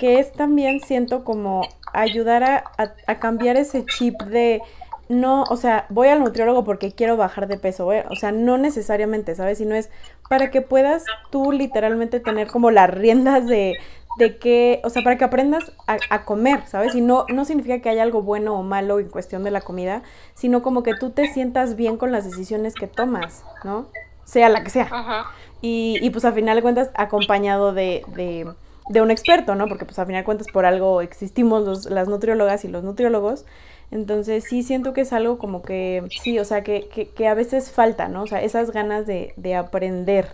que 0.00 0.18
es 0.18 0.32
también, 0.32 0.80
siento, 0.80 1.22
como 1.22 1.62
ayudar 1.92 2.42
a, 2.42 2.64
a 3.06 3.18
cambiar 3.20 3.56
ese 3.56 3.86
chip 3.86 4.20
de 4.22 4.60
no, 5.08 5.44
o 5.44 5.56
sea, 5.56 5.86
voy 5.88 6.08
al 6.08 6.20
nutriólogo 6.20 6.64
porque 6.64 6.92
quiero 6.92 7.16
bajar 7.16 7.48
de 7.48 7.58
peso, 7.58 7.90
¿eh? 7.92 8.04
o 8.10 8.16
sea, 8.16 8.30
no 8.30 8.58
necesariamente, 8.58 9.34
¿sabes? 9.34 9.58
Sino 9.58 9.74
es 9.74 9.90
para 10.28 10.50
que 10.50 10.62
puedas 10.62 11.04
tú 11.30 11.52
literalmente 11.52 12.20
tener 12.20 12.48
como 12.48 12.70
las 12.70 12.90
riendas 12.90 13.46
de, 13.46 13.78
de 14.18 14.36
que, 14.36 14.80
o 14.84 14.90
sea, 14.90 15.02
para 15.02 15.16
que 15.16 15.24
aprendas 15.24 15.72
a, 15.86 16.24
comer, 16.24 16.66
¿sabes? 16.66 16.94
Y 16.94 17.00
no, 17.00 17.24
no 17.28 17.44
significa 17.44 17.78
que 17.80 17.88
haya 17.88 18.02
algo 18.02 18.20
bueno 18.20 18.54
o 18.58 18.62
malo 18.62 18.98
en 18.98 19.08
cuestión 19.08 19.44
de 19.44 19.52
la 19.52 19.60
comida, 19.60 20.02
sino 20.34 20.60
como 20.60 20.82
que 20.82 20.94
tú 20.94 21.10
te 21.10 21.32
sientas 21.32 21.76
bien 21.76 21.96
con 21.96 22.10
las 22.10 22.24
decisiones 22.24 22.74
que 22.74 22.88
tomas, 22.88 23.44
¿no? 23.64 23.86
Sea 24.24 24.48
la 24.48 24.64
que 24.64 24.70
sea. 24.70 25.26
Y, 25.62 25.98
y 26.02 26.10
pues 26.10 26.24
al 26.24 26.34
final 26.34 26.56
de 26.56 26.62
cuentas 26.62 26.90
acompañado 26.94 27.72
de, 27.72 28.04
de, 28.08 28.52
de, 28.88 29.00
un 29.00 29.10
experto, 29.10 29.54
¿no? 29.54 29.68
Porque 29.68 29.84
pues 29.84 29.98
al 29.98 30.06
final 30.06 30.22
de 30.22 30.24
cuentas 30.24 30.48
por 30.52 30.66
algo 30.66 31.00
existimos 31.00 31.64
los, 31.64 31.86
las 31.86 32.08
nutriólogas 32.08 32.64
y 32.64 32.68
los 32.68 32.82
nutriólogos. 32.82 33.46
Entonces 33.90 34.44
sí 34.48 34.62
siento 34.62 34.92
que 34.92 35.02
es 35.02 35.12
algo 35.12 35.38
como 35.38 35.62
que, 35.62 36.04
sí, 36.22 36.38
o 36.38 36.44
sea, 36.44 36.62
que, 36.62 36.88
que, 36.88 37.08
que 37.08 37.26
a 37.26 37.34
veces 37.34 37.70
falta, 37.70 38.08
¿no? 38.08 38.22
O 38.22 38.26
sea, 38.26 38.42
esas 38.42 38.70
ganas 38.70 39.06
de, 39.06 39.32
de 39.36 39.54
aprender. 39.54 40.28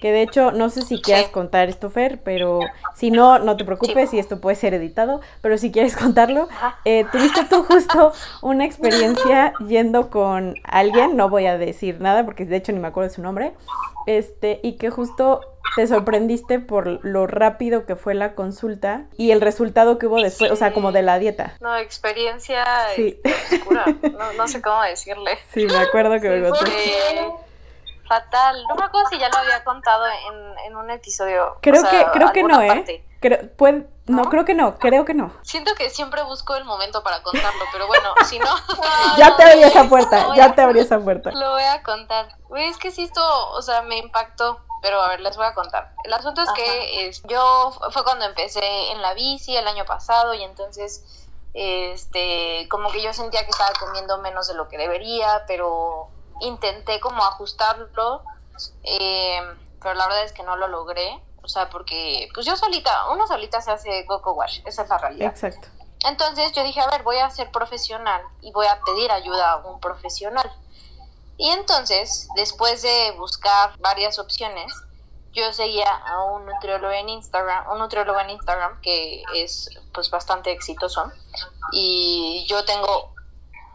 Que 0.00 0.12
de 0.12 0.22
hecho, 0.22 0.50
no 0.50 0.70
sé 0.70 0.80
si 0.80 1.02
quieres 1.02 1.28
contar 1.28 1.68
esto, 1.68 1.90
Fer, 1.90 2.20
pero 2.24 2.60
si 2.94 3.10
no, 3.10 3.38
no 3.38 3.58
te 3.58 3.66
preocupes 3.66 4.14
y 4.14 4.18
esto 4.18 4.40
puede 4.40 4.56
ser 4.56 4.72
editado, 4.72 5.20
pero 5.42 5.58
si 5.58 5.70
quieres 5.70 5.94
contarlo, 5.94 6.48
eh, 6.86 7.04
tuviste 7.12 7.44
tú 7.44 7.64
justo 7.64 8.12
una 8.40 8.64
experiencia 8.66 9.52
yendo 9.68 10.08
con 10.08 10.54
alguien, 10.64 11.16
no 11.16 11.28
voy 11.28 11.44
a 11.46 11.58
decir 11.58 12.00
nada 12.00 12.24
porque 12.24 12.46
de 12.46 12.56
hecho 12.56 12.72
ni 12.72 12.78
me 12.78 12.88
acuerdo 12.88 13.10
de 13.10 13.14
su 13.14 13.20
nombre, 13.20 13.52
este, 14.06 14.60
y 14.62 14.76
que 14.76 14.88
justo 14.88 15.42
te 15.76 15.86
sorprendiste 15.86 16.58
por 16.58 17.04
lo 17.04 17.26
rápido 17.26 17.86
que 17.86 17.96
fue 17.96 18.14
la 18.14 18.34
consulta 18.34 19.04
y 19.16 19.30
el 19.30 19.40
resultado 19.40 19.98
que 19.98 20.06
hubo 20.06 20.20
después, 20.20 20.50
o 20.50 20.56
sea, 20.56 20.72
como 20.72 20.92
de 20.92 21.02
la 21.02 21.18
dieta. 21.18 21.54
No, 21.60 21.76
experiencia 21.76 22.64
sí. 22.94 23.20
oscura, 23.52 23.86
no, 23.86 24.32
no, 24.34 24.48
sé 24.48 24.60
cómo 24.62 24.82
decirle. 24.82 25.38
Sí, 25.52 25.66
me 25.66 25.78
acuerdo 25.78 26.20
que 26.20 26.28
me 26.28 26.48
contó 26.48 26.64
fatal. 28.10 28.64
No 28.68 28.74
me 28.74 28.84
acuerdo 28.84 29.08
si 29.08 29.18
ya 29.18 29.28
lo 29.28 29.38
había 29.38 29.62
contado 29.62 30.04
en, 30.06 30.58
en 30.66 30.76
un 30.76 30.90
episodio. 30.90 31.56
Creo 31.62 31.82
que, 31.88 32.06
creo 32.12 32.32
que 32.32 32.42
no, 32.42 32.60
¿eh? 32.60 33.04
puede, 33.56 33.86
¿No? 34.06 34.24
creo 34.24 34.44
que 34.44 34.54
no, 34.54 34.78
creo 34.78 35.04
que 35.04 35.14
no. 35.14 35.32
Siento 35.42 35.74
que 35.76 35.90
siempre 35.90 36.22
busco 36.24 36.56
el 36.56 36.64
momento 36.64 37.02
para 37.04 37.22
contarlo, 37.22 37.64
pero 37.72 37.86
bueno, 37.86 38.12
si 38.26 38.38
no. 38.38 38.46
ya 39.16 39.36
te 39.36 39.44
abrí 39.44 39.62
esa 39.62 39.88
puerta, 39.88 40.34
ya 40.34 40.54
te 40.54 40.62
abrí 40.62 40.80
esa 40.80 40.98
puerta. 40.98 41.30
Lo 41.30 41.50
voy 41.52 41.62
a 41.62 41.82
contar. 41.82 42.28
es 42.56 42.76
que 42.78 42.90
sí, 42.90 43.04
esto, 43.04 43.22
o 43.50 43.62
sea, 43.62 43.82
me 43.82 43.98
impactó. 43.98 44.60
Pero 44.82 45.00
a 45.00 45.08
ver, 45.08 45.20
les 45.20 45.36
voy 45.36 45.46
a 45.46 45.54
contar. 45.54 45.94
El 46.04 46.12
asunto 46.12 46.42
es 46.42 46.50
que 46.52 47.08
es, 47.08 47.22
yo 47.24 47.72
fue 47.90 48.02
cuando 48.04 48.24
empecé 48.24 48.92
en 48.92 49.02
la 49.02 49.14
bici 49.14 49.56
el 49.56 49.66
año 49.68 49.84
pasado 49.84 50.34
y 50.34 50.42
entonces, 50.42 51.04
este, 51.52 52.66
como 52.70 52.90
que 52.90 53.02
yo 53.02 53.12
sentía 53.12 53.44
que 53.44 53.50
estaba 53.50 53.72
comiendo 53.78 54.18
menos 54.18 54.48
de 54.48 54.54
lo 54.54 54.68
que 54.68 54.78
debería, 54.78 55.44
pero 55.46 56.08
intenté 56.40 57.00
como 57.00 57.22
ajustarlo, 57.24 58.22
eh, 58.82 59.40
pero 59.82 59.94
la 59.94 60.06
verdad 60.06 60.24
es 60.24 60.32
que 60.32 60.42
no 60.42 60.56
lo 60.56 60.68
logré. 60.68 61.22
O 61.42 61.48
sea, 61.48 61.70
porque 61.70 62.28
pues 62.34 62.46
yo 62.46 62.54
solita, 62.56 63.08
uno 63.10 63.26
solita 63.26 63.60
se 63.60 63.70
hace 63.70 64.04
Coco 64.06 64.32
Wash, 64.32 64.60
esa 64.66 64.82
es 64.82 64.88
la 64.88 64.98
realidad. 64.98 65.30
Exacto. 65.30 65.68
Entonces 66.04 66.52
yo 66.52 66.62
dije, 66.62 66.80
a 66.80 66.86
ver, 66.88 67.02
voy 67.02 67.18
a 67.18 67.28
ser 67.30 67.50
profesional 67.50 68.22
y 68.40 68.52
voy 68.52 68.66
a 68.66 68.80
pedir 68.82 69.10
ayuda 69.10 69.52
a 69.52 69.56
un 69.56 69.80
profesional. 69.80 70.50
Y 71.42 71.48
entonces, 71.48 72.28
después 72.36 72.82
de 72.82 73.12
buscar 73.12 73.72
varias 73.78 74.18
opciones, 74.18 74.70
yo 75.32 75.50
seguía 75.54 75.88
a 75.88 76.22
un 76.24 76.44
nutriólogo 76.44 76.92
en 76.92 77.08
Instagram, 77.08 77.66
un 77.72 77.78
nutriólogo 77.78 78.20
en 78.20 78.28
Instagram 78.28 78.78
que 78.82 79.22
es 79.34 79.70
pues 79.94 80.10
bastante 80.10 80.52
exitoso 80.52 81.10
y 81.72 82.44
yo 82.46 82.62
tengo 82.66 83.14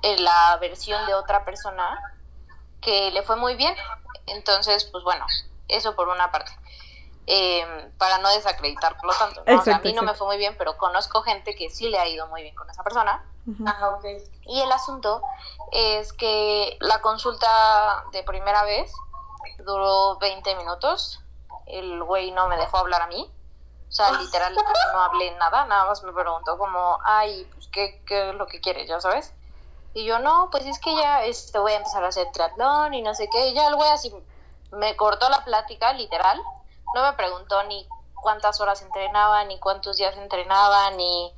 eh, 0.03 0.15
la 0.19 0.57
versión 0.61 1.07
de 1.07 1.15
otra 1.15 1.43
persona 1.43 1.99
que 2.81 3.09
le 3.09 3.23
fue 3.23 3.35
muy 3.35 3.55
bien. 3.55 3.75
Entonces, 4.27 4.87
pues 4.91 5.03
bueno, 5.03 5.25
eso 5.67 5.95
por 5.95 6.09
una 6.09 6.31
parte. 6.31 6.51
Em, 7.27 7.91
para 7.97 8.19
no 8.19 8.29
desacreditarlo 8.29 9.11
tanto. 9.17 9.41
a 9.47 9.79
mí 9.79 9.93
no 9.93 10.03
me 10.03 10.13
fue 10.13 10.27
muy 10.27 10.37
bien, 10.37 10.55
pero 10.57 10.77
conozco 10.77 11.23
gente 11.23 11.55
que 11.55 11.71
sí 11.71 11.89
le 11.89 11.97
ha 11.97 12.07
ido 12.07 12.27
muy 12.27 12.43
bien 12.43 12.55
con 12.55 12.69
esa 12.69 12.83
persona. 12.83 13.23
Y 14.45 14.61
el 14.61 14.71
asunto 14.71 15.21
es 15.71 16.13
que 16.13 16.77
la 16.81 17.01
consulta 17.01 18.05
de 18.11 18.23
primera 18.23 18.63
vez 18.63 18.91
duró 19.59 20.17
20 20.17 20.55
minutos. 20.55 21.21
El 21.65 22.03
güey 22.03 22.31
no 22.31 22.47
me 22.47 22.57
dejó 22.57 22.77
hablar 22.77 23.01
a 23.01 23.07
mí. 23.07 23.31
O 23.89 23.91
sea, 23.91 24.11
literal, 24.19 24.55
no 24.93 25.01
hablé 25.01 25.31
nada, 25.37 25.65
nada 25.65 25.85
más 25.85 26.03
me 26.03 26.11
preguntó 26.11 26.57
como, 26.57 26.99
ay, 27.03 27.47
pues, 27.53 27.67
¿qué, 27.71 28.03
qué 28.05 28.29
es 28.29 28.35
lo 28.35 28.45
que 28.45 28.61
quieres? 28.61 28.87
Ya 28.87 28.99
sabes. 28.99 29.33
Y 29.95 30.05
yo, 30.05 30.19
no, 30.19 30.49
pues 30.51 30.65
es 30.65 30.77
que 30.79 30.93
ya 30.95 31.23
este, 31.23 31.57
voy 31.57 31.71
a 31.71 31.77
empezar 31.77 32.03
a 32.03 32.09
hacer 32.09 32.27
triatlón 32.33 32.93
y 32.93 33.01
no 33.01 33.15
sé 33.15 33.29
qué. 33.29 33.47
Y 33.47 33.53
ya 33.53 33.67
el 33.67 33.75
güey 33.75 33.89
así 33.89 34.13
me 34.71 34.95
cortó 34.95 35.29
la 35.29 35.43
plática, 35.43 35.93
literal. 35.93 36.39
No 36.93 37.03
me 37.03 37.13
preguntó 37.13 37.63
ni 37.63 37.87
cuántas 38.13 38.59
horas 38.61 38.81
entrenaba, 38.81 39.43
ni 39.45 39.59
cuántos 39.59 39.97
días 39.97 40.15
entrenaba, 40.17 40.91
ni 40.91 41.33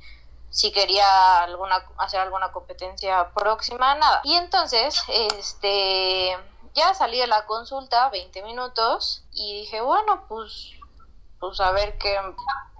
si 0.50 0.72
quería 0.72 1.42
alguna 1.42 1.84
hacer 1.98 2.20
alguna 2.20 2.52
competencia 2.52 3.30
próxima, 3.34 3.94
nada. 3.94 4.20
Y 4.24 4.34
entonces, 4.34 5.02
este, 5.08 6.36
ya 6.74 6.94
salí 6.94 7.18
de 7.18 7.26
la 7.26 7.44
consulta, 7.46 8.08
20 8.08 8.42
minutos, 8.42 9.22
y 9.32 9.60
dije, 9.60 9.80
bueno, 9.80 10.24
pues, 10.28 10.72
pues 11.38 11.60
a 11.60 11.70
ver 11.72 11.98
qué, 11.98 12.18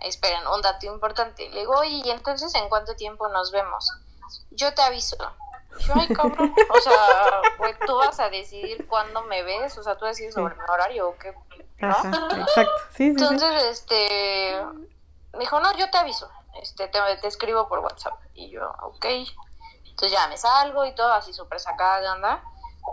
esperen, 0.00 0.46
un 0.46 0.62
dato 0.62 0.86
importante. 0.86 1.48
Le 1.50 1.60
digo, 1.60 1.74
oye, 1.78 2.02
¿y 2.04 2.10
entonces 2.10 2.54
en 2.54 2.68
cuánto 2.68 2.96
tiempo 2.96 3.28
nos 3.28 3.50
vemos? 3.50 3.90
Yo 4.50 4.72
te 4.74 4.82
aviso. 4.82 5.16
Ay, 5.94 6.08
cabrón. 6.08 6.54
O 6.70 6.80
sea, 6.80 7.42
güey, 7.58 7.74
tú 7.86 7.96
vas 7.96 8.18
a 8.20 8.30
decidir 8.30 8.86
cuándo 8.88 9.22
me 9.24 9.42
ves, 9.42 9.76
o 9.78 9.82
sea, 9.82 9.96
tú 9.96 10.06
decides 10.06 10.34
sobre 10.34 10.54
mi 10.54 10.62
horario 10.62 11.10
o 11.10 11.18
qué, 11.18 11.34
exacto, 11.80 12.72
sí, 12.90 12.96
sí. 12.96 13.08
Entonces, 13.08 13.64
este, 13.64 14.62
me 15.32 15.40
dijo, 15.40 15.60
no, 15.60 15.72
yo 15.76 15.90
te 15.90 15.98
aviso, 15.98 16.30
este, 16.60 16.88
te, 16.88 16.98
te 17.20 17.28
escribo 17.28 17.68
por 17.68 17.80
WhatsApp. 17.80 18.18
Y 18.34 18.50
yo, 18.50 18.72
ok. 18.82 19.06
Entonces 19.84 20.12
ya 20.16 20.28
me 20.28 20.36
salgo 20.36 20.84
y 20.84 20.94
todo 20.94 21.12
así 21.12 21.32
súper 21.32 21.58
sacada 21.58 22.00
de 22.00 22.08
onda. 22.08 22.42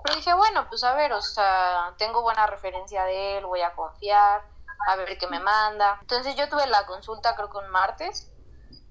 Pero 0.03 0.15
dije, 0.15 0.33
bueno, 0.33 0.67
pues 0.69 0.83
a 0.83 0.93
ver, 0.93 1.13
o 1.13 1.21
sea, 1.21 1.93
tengo 1.97 2.21
buena 2.21 2.47
referencia 2.47 3.03
de 3.05 3.37
él, 3.37 3.45
voy 3.45 3.61
a 3.61 3.73
confiar, 3.73 4.43
a 4.87 4.95
ver 4.95 5.17
qué 5.17 5.27
me 5.27 5.39
manda. 5.39 5.97
Entonces 6.01 6.35
yo 6.35 6.49
tuve 6.49 6.67
la 6.67 6.85
consulta 6.85 7.35
creo 7.35 7.49
que 7.49 7.57
un 7.57 7.69
martes 7.69 8.31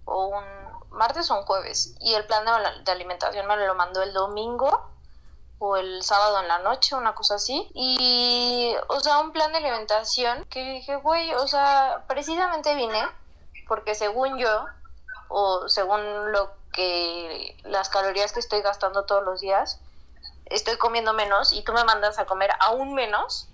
o 0.05 0.27
un 0.29 0.45
martes 0.91 1.31
o 1.31 1.39
un 1.39 1.45
jueves 1.45 1.97
y 2.01 2.15
el 2.15 2.27
plan 2.27 2.45
de, 2.85 2.91
alimentación 2.93 3.47
me 3.47 3.57
lo 3.57 3.75
mandó 3.75 4.03
el 4.03 4.13
domingo 4.13 4.94
o 5.65 5.77
el 5.77 6.03
sábado 6.03 6.41
en 6.41 6.49
la 6.49 6.59
noche, 6.59 6.95
una 6.95 7.15
cosa 7.15 7.37
así. 7.37 7.71
Y, 7.75 8.75
o 8.89 9.01
sea, 9.01 9.21
un 9.21 9.33
plan 9.33 9.51
de 9.53 9.59
alimentación 9.59 10.45
que 10.51 10.63
dije, 10.63 10.97
güey, 10.97 11.33
o 11.35 11.47
sea, 11.47 12.05
precisamente 12.07 12.75
vine 12.75 13.03
porque 13.67 13.95
según 13.95 14.37
yo, 14.37 14.67
o 15.29 15.69
según 15.69 16.33
lo 16.33 16.53
que 16.73 17.57
las 17.65 17.89
calorías 17.89 18.33
que 18.33 18.41
estoy 18.41 18.61
gastando 18.61 19.05
todos 19.05 19.25
los 19.25 19.41
días, 19.41 19.81
estoy 20.47 20.77
comiendo 20.77 21.15
menos 21.15 21.55
y 21.55 21.63
tú 21.63 21.73
me 21.73 21.85
mandas 21.85 22.19
a 22.19 22.27
comer 22.27 22.51
aún 22.61 22.93
menos 22.93 23.49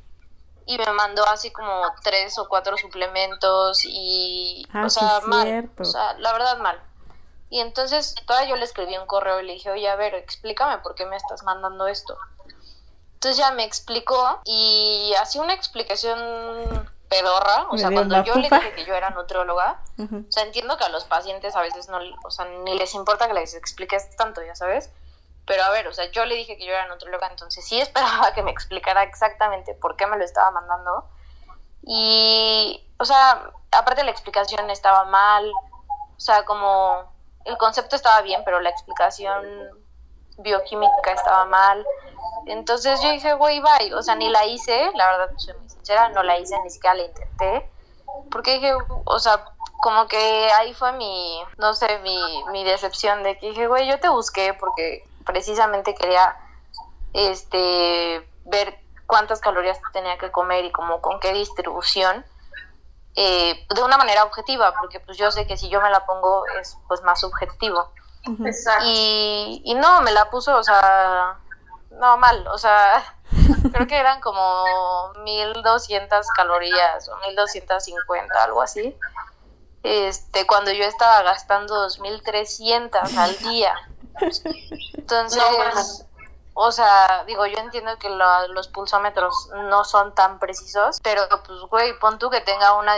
y 0.67 0.79
me 0.79 0.93
mandó 0.93 1.25
así 1.29 1.53
como 1.53 1.83
tres 2.03 2.39
o 2.39 2.49
cuatro 2.49 2.77
suplementos 2.77 3.85
y 3.85 4.67
ah, 4.73 4.85
o 4.87 4.91
sea 4.91 5.21
mal 5.21 5.71
o 5.79 5.85
sea 5.85 6.15
la 6.19 6.33
verdad 6.33 6.59
mal 6.59 6.81
y 7.51 7.61
entonces 7.61 8.15
todavía 8.27 8.51
yo 8.51 8.57
le 8.57 8.65
escribí 8.65 8.97
un 8.97 9.07
correo 9.07 9.41
y 9.41 9.47
le 9.47 9.53
dije 9.55 9.71
oye 9.71 9.89
a 9.89 9.97
ver 9.97 10.15
explícame 10.15 10.79
por 10.79 10.95
qué 10.95 11.05
me 11.07 11.17
estás 11.17 11.43
mandando 11.43 11.87
esto 11.87 12.17
entonces 13.15 13.37
ya 13.37 13.51
me 13.53 13.65
explicó 13.65 14.41
y 14.45 15.13
así 15.21 15.39
una 15.39 15.53
explicación 15.53 16.89
pedorra 17.09 17.67
o 17.71 17.77
sea 17.77 17.91
cuando 17.91 18.25
yo 18.25 18.35
le 18.37 18.49
dije 18.49 18.73
que 18.75 18.85
yo 18.85 18.95
era 18.95 19.11
nutrióloga 19.11 19.83
o 19.99 20.33
sea 20.33 20.45
entiendo 20.45 20.79
que 20.79 20.85
a 20.85 20.89
los 20.89 21.05
pacientes 21.05 21.57
a 21.57 21.61
veces 21.61 21.89
no 21.89 21.99
o 22.25 22.31
sea 22.31 22.47
ni 22.47 22.79
les 22.79 22.95
importa 22.95 23.27
que 23.27 23.35
les 23.35 23.55
expliques 23.55 24.17
tanto 24.17 24.43
ya 24.43 24.55
sabes 24.55 24.91
pero 25.51 25.65
a 25.65 25.71
ver, 25.71 25.89
o 25.89 25.93
sea, 25.93 26.09
yo 26.13 26.25
le 26.27 26.37
dije 26.37 26.57
que 26.57 26.65
yo 26.65 26.73
era 26.73 26.87
nutróloga, 26.87 27.27
entonces 27.29 27.67
sí 27.67 27.81
esperaba 27.81 28.33
que 28.35 28.45
me 28.45 28.53
explicara 28.53 29.03
exactamente 29.03 29.75
por 29.75 29.97
qué 29.97 30.07
me 30.07 30.17
lo 30.17 30.25
estaba 30.25 30.53
mandando. 30.53 31.09
Y, 31.83 32.87
o 32.99 33.05
sea, 33.05 33.51
aparte 33.73 34.05
la 34.05 34.13
explicación 34.13 34.71
estaba 34.71 35.07
mal, 35.07 35.51
o 35.51 36.21
sea, 36.21 36.45
como 36.45 37.13
el 37.45 37.57
concepto 37.59 37.97
estaba 37.97 38.21
bien, 38.23 38.43
pero 38.45 38.61
la 38.61 38.71
explicación 38.71 39.45
bioquímica 40.39 41.13
estaba 41.13 41.45
mal. 41.45 41.85
Entonces 42.47 43.01
yo 43.03 43.11
dije, 43.11 43.35
güey, 43.35 43.61
bye, 43.61 43.95
o 43.95 44.03
sea, 44.03 44.15
ni 44.15 44.29
la 44.29 44.47
hice, 44.47 44.91
la 44.95 45.07
verdad, 45.11 45.31
soy 45.37 45.55
muy 45.55 45.69
sincera, 45.69 46.09
no 46.11 46.23
la 46.23 46.39
hice, 46.39 46.59
ni 46.63 46.71
siquiera 46.71 46.95
la 46.95 47.05
intenté, 47.05 47.71
porque 48.31 48.55
dije, 48.55 48.73
o 49.05 49.19
sea, 49.19 49.45
como 49.83 50.09
que 50.09 50.51
ahí 50.59 50.75
fue 50.75 50.93
mi, 50.93 51.43
no 51.59 51.75
sé, 51.75 51.99
mi, 52.01 52.45
mi 52.53 52.65
decepción 52.65 53.23
de 53.23 53.39
que 53.39 53.49
dije, 53.49 53.67
güey, 53.67 53.89
yo 53.89 53.99
te 54.01 54.09
busqué 54.09 54.55
porque 54.55 55.05
precisamente 55.25 55.95
quería 55.95 56.37
este 57.13 58.27
ver 58.45 58.79
cuántas 59.07 59.41
calorías 59.41 59.81
tenía 59.93 60.19
que 60.19 60.31
comer 60.31 60.65
y 60.65 60.73
como 60.73 61.01
con 61.01 61.19
qué 61.21 61.33
distribución 61.33 62.25
eh, 63.17 63.67
de 63.69 63.83
una 63.83 63.99
manera 63.99 64.25
objetiva 64.25 64.73
porque 64.79 65.01
pues 65.01 65.19
yo 65.19 65.31
sé 65.31 65.47
que 65.47 65.57
si 65.57 65.69
yo 65.69 65.81
me 65.81 65.91
la 65.91 66.07
pongo 66.07 66.45
es 66.61 66.77
pues 66.89 67.03
más 67.03 67.21
subjetivo 67.21 67.93
Exacto. 68.45 68.85
Y, 68.87 69.63
y 69.65 69.75
no, 69.75 70.03
me 70.03 70.13
la 70.13 70.31
puso, 70.31 70.57
o 70.57 70.63
sea, 70.63 71.39
no 71.93 72.17
mal, 72.19 72.47
o 72.49 72.59
sea, 72.59 73.03
creo 73.73 73.87
que 73.87 73.97
eran 73.97 74.21
como 74.21 75.13
1200 75.25 76.27
calorías 76.37 77.09
o 77.09 77.17
1250, 77.29 78.45
algo 78.45 78.63
así. 78.63 78.97
Este, 79.83 80.47
cuando 80.47 80.73
yo 80.73 80.85
estaba 80.85 81.23
gastando 81.23 81.75
2300 81.75 83.17
al 83.17 83.39
día. 83.39 83.75
Entonces, 84.95 86.07
o 86.55 86.73
sea, 86.73 87.25
digo, 87.27 87.47
yo 87.47 87.59
entiendo 87.59 87.93
que 87.99 88.09
los 88.09 88.69
pulsómetros 88.69 89.51
no 89.71 89.85
son 89.85 90.15
tan 90.15 90.39
precisos, 90.39 91.01
pero 91.03 91.23
pues, 91.47 91.61
güey, 91.71 91.99
pon 91.99 92.19
tú 92.19 92.29
que 92.29 92.41
tenga 92.41 92.79
una 92.79 92.97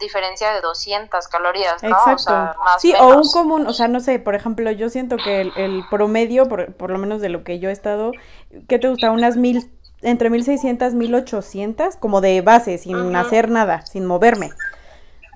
diferencia 0.00 0.52
de 0.52 0.60
200 0.60 1.28
calorías, 1.28 1.82
¿no? 1.82 1.90
Exacto. 1.90 2.14
O 2.14 2.18
sea, 2.18 2.56
más 2.64 2.80
sí, 2.80 2.94
o 2.98 3.08
un 3.08 3.30
común, 3.30 3.66
o 3.66 3.72
sea, 3.72 3.88
no 3.88 4.00
sé, 4.00 4.18
por 4.18 4.34
ejemplo, 4.34 4.70
yo 4.70 4.88
siento 4.88 5.16
que 5.16 5.42
el, 5.42 5.84
promedio, 5.90 6.48
por, 6.48 6.74
por, 6.74 6.90
lo 6.90 6.98
menos 6.98 7.20
de 7.20 7.28
lo 7.28 7.44
que 7.44 7.58
yo 7.58 7.68
he 7.68 7.72
estado, 7.72 8.12
¿qué 8.68 8.78
te 8.78 8.88
gusta? 8.88 9.10
Unas 9.10 9.36
mil, 9.36 9.70
entre 10.02 10.30
1600, 10.30 10.94
1800, 10.94 11.96
como 11.96 12.20
de 12.20 12.40
base, 12.40 12.78
sin 12.78 13.14
hacer 13.16 13.50
nada, 13.50 13.84
sin 13.86 14.06
moverme. 14.06 14.50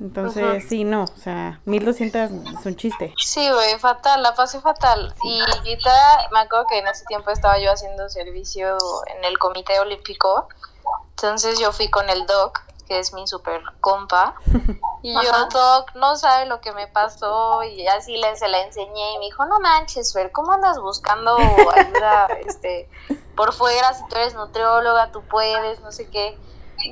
Entonces, 0.01 0.69
sí, 0.69 0.85
no, 0.85 1.05
o 1.05 1.17
sea, 1.17 1.61
1200 1.65 2.31
es 2.31 2.67
un 2.67 2.77
chiste. 2.77 3.15
Sí, 3.19 3.49
güey, 3.51 3.79
fatal, 3.79 4.23
la 4.23 4.35
pasé 4.35 4.61
fatal. 4.61 5.15
Y 5.25 5.41
ahorita 5.41 6.29
me 6.33 6.41
acuerdo 6.41 6.67
que 6.69 6.79
en 6.79 6.87
ese 6.87 7.05
tiempo 7.07 7.31
estaba 7.31 7.59
yo 7.59 7.73
haciendo 7.73 8.09
servicio 8.09 8.77
en 9.07 9.25
el 9.25 9.39
Comité 9.39 9.81
Olímpico. 9.81 10.49
Entonces 11.11 11.59
yo 11.59 11.73
fui 11.73 11.91
con 11.91 12.09
el 12.11 12.27
doc, 12.27 12.61
que 12.87 12.99
es 12.99 13.13
mi 13.13 13.27
super 13.27 13.63
compa. 13.81 14.35
Y 15.01 15.15
yo, 15.15 15.49
doc, 15.53 15.95
no 15.95 16.17
sabe 16.17 16.47
lo 16.47 16.61
que 16.61 16.73
me 16.73 16.89
pasó. 16.89 17.63
Y 17.63 17.87
así 17.87 18.17
le, 18.17 18.35
se 18.37 18.49
la 18.49 18.63
enseñé 18.63 19.15
y 19.15 19.19
me 19.19 19.27
dijo, 19.27 19.47
no 19.47 19.61
manches, 19.61 20.13
Fer, 20.13 20.33
¿cómo 20.33 20.53
andas 20.53 20.81
buscando 20.81 21.37
ayuda 21.37 22.27
este, 22.47 22.91
por 23.37 23.53
fuera? 23.53 23.95
Si 23.95 24.05
tú 24.09 24.17
eres 24.17 24.35
nutrióloga, 24.35 25.13
tú 25.13 25.23
puedes, 25.23 25.81
no 25.81 25.93
sé 25.93 26.09
qué. 26.09 26.37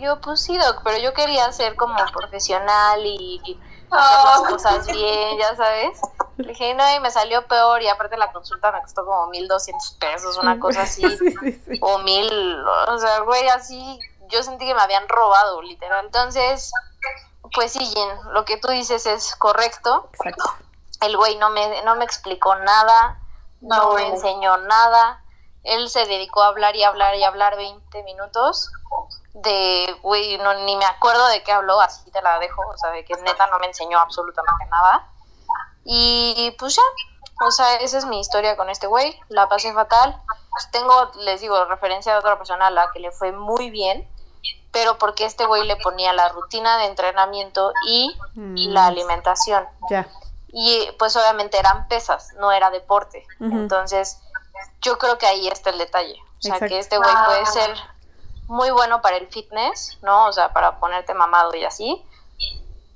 Yo, 0.01 0.20
pues 0.20 0.42
sí, 0.42 0.57
Doc, 0.57 0.81
pero 0.85 0.99
yo 0.99 1.14
quería 1.14 1.51
ser 1.53 1.77
como 1.77 1.96
profesional 2.12 3.05
y, 3.05 3.59
hacer 3.90 4.25
las 4.25 4.40
ah. 4.40 4.49
cosas 4.49 4.87
bien, 4.87 5.38
ya 5.38 5.55
sabes. 5.57 6.01
Le 6.37 6.49
dije, 6.49 6.75
no, 6.75 6.94
y 6.94 7.01
me 7.01 7.11
salió 7.11 7.46
peor 7.46 7.83
y 7.83 7.88
aparte 7.88 8.16
la 8.16 8.33
consulta 8.33 8.72
me 8.72 8.83
costó 8.83 9.05
como 9.07 9.29
1200 9.29 9.92
pesos, 9.92 10.38
una 10.38 10.59
cosa 10.59 10.83
así. 10.83 11.03
O 11.81 11.99
mil, 11.99 12.64
o 12.88 12.99
sea, 12.99 13.20
güey, 13.20 13.49
así, 13.49 13.99
yo 14.29 14.42
sentí 14.42 14.66
que 14.66 14.75
me 14.75 14.83
habían 14.83 15.09
robado, 15.09 15.62
literal. 15.62 16.05
Entonces, 16.05 16.72
pues 17.55 17.72
sí, 17.72 17.87
Jen, 17.87 18.33
lo 18.33 18.44
que 18.44 18.59
tú 18.59 18.68
dices 18.68 19.07
es 19.07 19.35
correcto. 19.37 20.11
Exacto. 20.12 20.44
El 21.01 21.16
güey 21.16 21.37
no 21.37 21.51
me, 21.51 21.83
no 21.83 21.94
me 21.96 22.05
explicó 22.05 22.55
nada, 22.57 23.20
no, 23.61 23.77
no 23.77 23.92
me 23.94 24.09
enseñó 24.09 24.57
nada. 24.59 25.22
Él 25.62 25.88
se 25.88 26.07
dedicó 26.07 26.42
a 26.42 26.49
hablar 26.49 26.77
y 26.77 26.85
hablar 26.85 27.14
y 27.16 27.25
hablar 27.25 27.57
20 27.57 28.03
minutos 28.05 28.70
de, 29.42 29.96
güey, 30.03 30.38
no, 30.38 30.55
ni 30.64 30.77
me 30.77 30.87
acuerdo 30.87 31.27
de 31.29 31.42
qué 31.42 31.53
habló, 31.53 31.81
así 31.81 32.11
te 32.11 32.22
la 32.22 32.38
dejo, 32.38 32.62
o 32.62 32.79
sea, 32.79 32.90
de 32.90 33.05
que 33.05 33.14
neta 33.16 33.46
no 33.49 33.59
me 33.59 33.66
enseñó 33.66 33.99
absolutamente 33.99 34.64
nada. 34.66 35.09
Y 35.85 36.55
pues 36.59 36.77
ya, 36.77 36.83
o 37.46 37.51
sea, 37.51 37.77
esa 37.77 37.99
es 37.99 38.07
mi 38.07 38.18
historia 38.18 38.57
con 38.57 38.70
este 38.70 38.87
güey, 38.87 39.18
la 39.29 39.49
pasé 39.49 39.72
fatal. 39.72 40.20
Tengo, 40.72 41.11
les 41.16 41.42
digo, 41.42 41.64
referencia 41.66 42.12
de 42.12 42.18
otra 42.18 42.38
persona 42.38 42.68
a 42.68 42.70
la 42.70 42.90
que 42.92 43.01
le 43.01 43.12
fue 43.12 43.31
muy 43.31 43.70
bien, 43.70 44.09
pero 44.72 44.96
porque 44.96 45.27
este 45.27 45.44
güey 45.44 45.66
le 45.66 45.77
ponía 45.77 46.14
la 46.14 46.31
rutina 46.31 46.79
de 46.79 46.87
entrenamiento 46.87 47.72
y 47.87 48.16
mm. 48.35 48.55
la 48.72 48.87
alimentación. 48.87 49.66
Ya. 49.90 50.09
Y 50.49 50.88
pues 50.99 51.14
obviamente 51.14 51.59
eran 51.59 51.88
pesas, 51.88 52.33
no 52.38 52.53
era 52.53 52.70
deporte. 52.70 53.27
Entonces, 53.40 54.18
yo 54.81 54.96
creo 54.96 55.18
que 55.18 55.27
ahí 55.27 55.46
está 55.49 55.70
el 55.70 55.79
detalle. 55.79 56.16
O 56.38 56.42
sea, 56.42 56.59
que 56.59 56.79
este 56.79 56.96
güey 56.96 57.14
puede 57.27 57.44
ser 57.46 57.77
muy 58.48 58.70
bueno 58.70 59.00
para 59.00 59.16
el 59.16 59.28
fitness, 59.28 59.98
¿no? 60.02 60.26
O 60.26 60.32
sea, 60.32 60.52
para 60.52 60.78
ponerte 60.78 61.14
mamado 61.14 61.54
y 61.54 61.64
así. 61.64 62.04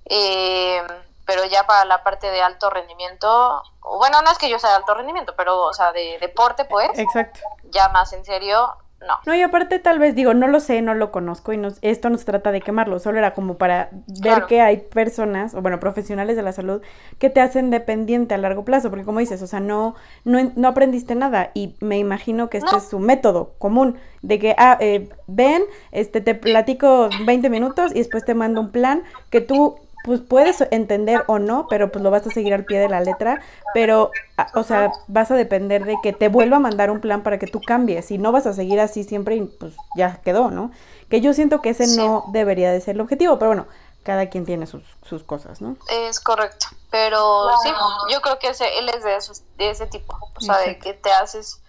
Eh, 0.06 0.82
pero 1.24 1.44
ya 1.44 1.64
para 1.66 1.84
la 1.84 2.02
parte 2.02 2.30
de 2.30 2.42
alto 2.42 2.70
rendimiento, 2.70 3.62
bueno, 3.82 4.20
no 4.22 4.30
es 4.30 4.38
que 4.38 4.48
yo 4.48 4.58
sea 4.58 4.70
de 4.70 4.76
alto 4.76 4.94
rendimiento, 4.94 5.34
pero, 5.36 5.62
o 5.62 5.72
sea, 5.72 5.92
de 5.92 6.18
deporte, 6.20 6.64
pues. 6.64 6.98
Exacto. 6.98 7.40
Ya 7.70 7.88
más 7.88 8.12
en 8.12 8.24
serio, 8.24 8.76
no. 9.06 9.14
No, 9.26 9.34
y 9.34 9.42
aparte 9.42 9.78
tal 9.78 9.98
vez 9.98 10.14
digo, 10.14 10.34
no 10.34 10.46
lo 10.46 10.60
sé, 10.60 10.82
no 10.82 10.94
lo 10.94 11.10
conozco 11.10 11.52
y 11.52 11.56
no, 11.56 11.68
esto 11.80 12.10
no 12.10 12.18
se 12.18 12.24
trata 12.24 12.52
de 12.52 12.60
quemarlo, 12.60 12.98
solo 12.98 13.18
era 13.18 13.32
como 13.32 13.56
para 13.56 13.90
ver 14.22 14.44
que 14.46 14.60
hay 14.60 14.78
personas, 14.78 15.54
o 15.54 15.62
bueno, 15.62 15.80
profesionales 15.80 16.36
de 16.36 16.42
la 16.42 16.52
salud, 16.52 16.82
que 17.18 17.30
te 17.30 17.40
hacen 17.40 17.70
dependiente 17.70 18.34
a 18.34 18.38
largo 18.38 18.64
plazo, 18.64 18.90
porque 18.90 19.04
como 19.04 19.20
dices, 19.20 19.40
o 19.42 19.46
sea, 19.46 19.60
no, 19.60 19.94
no, 20.24 20.52
no 20.54 20.68
aprendiste 20.68 21.14
nada 21.14 21.50
y 21.54 21.76
me 21.80 21.98
imagino 21.98 22.50
que 22.50 22.58
este 22.58 22.76
es 22.76 22.88
su 22.88 22.98
método 22.98 23.54
común, 23.58 23.96
de 24.22 24.38
que, 24.38 24.54
ah, 24.58 24.76
eh, 24.80 25.08
ven, 25.26 25.62
este, 25.92 26.20
te 26.20 26.34
platico 26.34 27.08
20 27.24 27.48
minutos 27.48 27.92
y 27.92 27.98
después 27.98 28.24
te 28.24 28.34
mando 28.34 28.60
un 28.60 28.70
plan 28.70 29.02
que 29.30 29.40
tú 29.40 29.76
pues 30.04 30.20
puedes 30.20 30.60
entender 30.70 31.24
o 31.26 31.38
no, 31.38 31.66
pero 31.68 31.92
pues 31.92 32.02
lo 32.02 32.10
vas 32.10 32.26
a 32.26 32.30
seguir 32.30 32.54
al 32.54 32.64
pie 32.64 32.78
de 32.78 32.88
la 32.88 33.00
letra, 33.00 33.40
pero, 33.74 34.10
o 34.54 34.62
sea, 34.62 34.92
vas 35.08 35.30
a 35.30 35.34
depender 35.34 35.84
de 35.84 35.96
que 36.02 36.12
te 36.12 36.28
vuelva 36.28 36.56
a 36.56 36.60
mandar 36.60 36.90
un 36.90 37.00
plan 37.00 37.22
para 37.22 37.38
que 37.38 37.46
tú 37.46 37.60
cambies 37.60 38.10
y 38.10 38.18
no 38.18 38.32
vas 38.32 38.46
a 38.46 38.52
seguir 38.52 38.80
así 38.80 39.04
siempre 39.04 39.36
y 39.36 39.42
pues 39.42 39.74
ya 39.96 40.20
quedó, 40.22 40.50
¿no? 40.50 40.70
Que 41.08 41.20
yo 41.20 41.34
siento 41.34 41.60
que 41.60 41.70
ese 41.70 41.86
no 41.96 42.24
debería 42.28 42.72
de 42.72 42.80
ser 42.80 42.94
el 42.94 43.02
objetivo, 43.02 43.38
pero 43.38 43.50
bueno, 43.50 43.66
cada 44.02 44.30
quien 44.30 44.46
tiene 44.46 44.66
sus, 44.66 44.82
sus 45.02 45.22
cosas, 45.22 45.60
¿no? 45.60 45.76
Es 45.90 46.20
correcto, 46.20 46.66
pero 46.90 47.50
sí, 47.62 47.70
yo 48.10 48.20
creo 48.22 48.38
que 48.38 48.48
ese, 48.48 48.78
él 48.78 48.88
es 48.88 49.04
de, 49.04 49.16
esos, 49.16 49.42
de 49.56 49.70
ese 49.70 49.86
tipo, 49.86 50.16
o 50.36 50.40
sea, 50.40 50.58
de 50.58 50.78
que 50.78 50.94
te 50.94 51.10
haces 51.10 51.60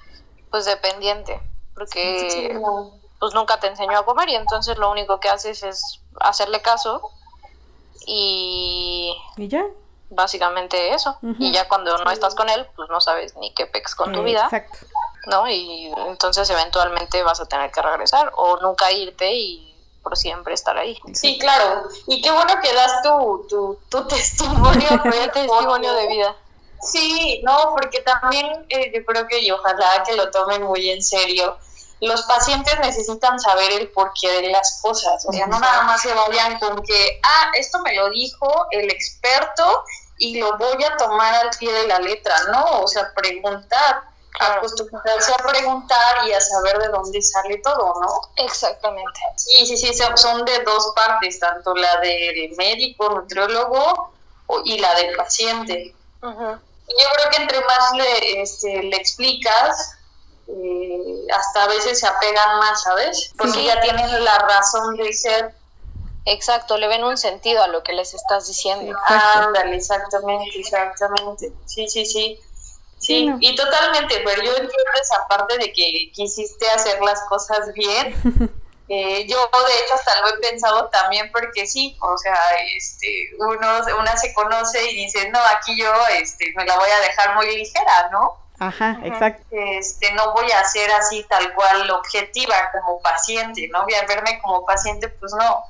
pues 0.50 0.66
dependiente, 0.66 1.42
porque 1.74 2.60
pues 3.20 3.34
nunca 3.34 3.60
te 3.60 3.68
enseñó 3.68 4.00
a 4.00 4.06
comer 4.06 4.30
y 4.30 4.36
entonces 4.36 4.78
lo 4.78 4.90
único 4.90 5.20
que 5.20 5.30
haces 5.30 5.64
es 5.64 6.02
hacerle 6.20 6.62
caso 6.62 7.02
y... 8.06 9.16
ya? 9.38 9.66
Básicamente 10.10 10.94
eso. 10.94 11.18
Y 11.40 11.54
ya 11.54 11.70
cuando 11.70 11.98
no 11.98 12.12
estás 12.12 12.36
con 12.36 12.50
él, 12.50 12.68
pues 12.76 12.90
no 12.90 13.00
sabes 13.00 13.36
ni 13.38 13.54
qué 13.54 13.66
pex 13.66 13.96
con 13.96 14.12
tu 14.12 14.24
vida. 14.24 14.44
Exacto. 14.44 14.86
¿No? 15.28 15.48
Y 15.48 15.92
entonces 16.08 16.50
eventualmente 16.50 17.24
vas 17.24 17.40
a 17.40 17.46
tener 17.46 17.72
que 17.72 17.82
regresar 17.82 18.32
o 18.36 18.58
nunca 18.58 18.92
irte 18.92 19.34
y 19.34 19.72
por 20.04 20.18
siempre 20.18 20.54
estar 20.54 20.78
ahí. 20.78 21.00
Sí, 21.14 21.38
claro. 21.40 21.88
Y 22.08 22.22
qué 22.22 22.32
bueno 22.32 22.54
que 22.62 22.74
das 22.74 23.02
tu, 23.04 23.46
tu, 23.48 23.80
tu 23.90 24.08
testimonio, 24.08 24.90
testimonio 25.34 25.94
de 25.94 26.08
vida. 26.08 26.36
Sí, 26.82 27.42
no, 27.46 27.76
porque 27.78 28.02
también 28.02 28.66
eh, 28.70 28.92
yo 28.94 29.06
creo 29.06 29.28
que 29.28 29.40
y 29.40 29.52
ojalá 29.52 30.04
que 30.06 30.16
lo 30.16 30.32
tomen 30.32 30.64
muy 30.64 30.90
en 30.90 31.04
serio 31.04 31.58
los 32.02 32.24
pacientes 32.24 32.80
necesitan 32.80 33.40
saber 33.40 33.72
el 33.74 33.90
porqué 33.90 34.42
de 34.42 34.50
las 34.50 34.80
cosas, 34.82 35.24
o 35.26 35.32
sea, 35.32 35.46
no 35.46 35.60
nada 35.60 35.84
más 35.84 36.02
se 36.02 36.14
vayan 36.14 36.60
con 36.60 36.82
que, 36.84 37.20
ah, 37.24 37.52
esto 37.58 37.80
me 37.82 37.96
lo 37.96 38.10
dijo 38.10 38.68
el 38.72 38.90
experto 38.90 39.84
y 40.18 40.40
lo 40.40 40.58
voy 40.58 40.84
a 40.84 40.98
tomar 40.98 41.34
al 41.36 41.52
pie 41.52 41.72
de 41.72 41.88
la 41.88 42.00
letra, 42.00 42.36
¿no? 42.52 42.82
O 42.82 42.88
sea, 42.88 43.14
preguntar, 43.14 44.02
acostumbrarse 44.40 45.32
a 45.32 45.48
preguntar 45.48 46.28
y 46.28 46.34
a 46.34 46.42
saber 46.42 46.80
de 46.80 46.88
dónde 46.88 47.22
sale 47.22 47.58
todo, 47.58 47.94
¿no? 48.02 48.44
Exactamente. 48.44 49.20
Sí, 49.36 49.66
sí, 49.68 49.78
sí, 49.78 49.94
son 50.16 50.44
de 50.46 50.60
dos 50.64 50.94
partes, 50.96 51.40
tanto 51.40 51.76
la 51.76 52.00
del 52.00 52.56
médico, 52.58 53.10
nutriólogo 53.10 54.14
y 54.66 54.80
la 54.80 54.94
del 54.96 55.16
paciente. 55.16 55.94
Yo 56.22 57.08
creo 57.16 57.30
que 57.32 57.38
entre 57.38 57.62
más 57.62 57.94
le, 57.94 58.42
este, 58.42 58.84
le 58.84 58.98
explicas, 58.98 59.98
eh, 60.54 61.28
hasta 61.34 61.64
a 61.64 61.68
veces 61.68 62.00
se 62.00 62.08
apegan 62.08 62.60
más, 62.60 62.84
¿sabes? 62.84 63.32
Porque 63.38 63.64
ya 63.64 63.80
tienen 63.82 64.24
la 64.24 64.38
razón 64.40 64.96
de 64.98 65.14
ser. 65.14 65.54
Exacto, 66.26 66.78
le 66.78 66.88
ven 66.88 67.04
un 67.04 67.18
sentido 67.18 67.64
a 67.64 67.68
lo 67.68 67.84
que 67.84 67.94
les 67.94 68.14
estás 68.14 68.48
diciendo. 68.48 68.96
Ándale, 69.08 69.76
exactamente, 69.76 70.60
exactamente. 70.60 71.52
Sí, 71.66 71.88
sí, 71.88 72.06
sí. 72.06 72.40
Sí, 73.00 73.34
y 73.40 73.56
totalmente, 73.56 74.22
pero 74.24 74.44
yo 74.44 74.52
entiendo 74.52 74.92
esa 75.02 75.28
parte 75.28 75.58
de 75.58 75.74
que 75.74 76.12
quisiste 76.14 76.70
hacer 76.70 77.02
las 77.02 77.22
cosas 77.28 77.74
bien. 77.74 78.52
Eh, 78.94 79.26
yo, 79.26 79.38
de 79.38 79.80
hecho, 79.80 79.94
hasta 79.94 80.20
lo 80.20 80.28
he 80.28 80.40
pensado 80.40 80.90
también 80.90 81.32
porque 81.32 81.66
sí, 81.66 81.98
o 82.02 82.18
sea, 82.18 82.36
este, 82.76 83.30
uno, 83.40 83.80
una 83.98 84.18
se 84.18 84.34
conoce 84.34 84.84
y 84.92 85.06
dice, 85.06 85.30
no, 85.30 85.40
aquí 85.40 85.78
yo 85.78 85.94
este, 86.20 86.52
me 86.58 86.66
la 86.66 86.76
voy 86.76 86.90
a 86.90 87.00
dejar 87.00 87.34
muy 87.36 87.56
ligera, 87.56 88.10
¿no? 88.12 88.38
Ajá, 88.62 89.00
exacto. 89.04 89.44
Este, 89.50 90.14
no 90.14 90.34
voy 90.34 90.46
a 90.52 90.64
ser 90.66 90.92
así 90.92 91.26
tal 91.28 91.52
cual 91.56 91.90
objetiva 91.90 92.54
como 92.72 93.02
paciente, 93.02 93.68
¿no? 93.74 93.82
Voy 93.86 93.96
a 93.96 94.06
verme 94.06 94.40
como 94.40 94.64
paciente, 94.68 95.10
pues 95.10 95.34
no. 95.34 95.64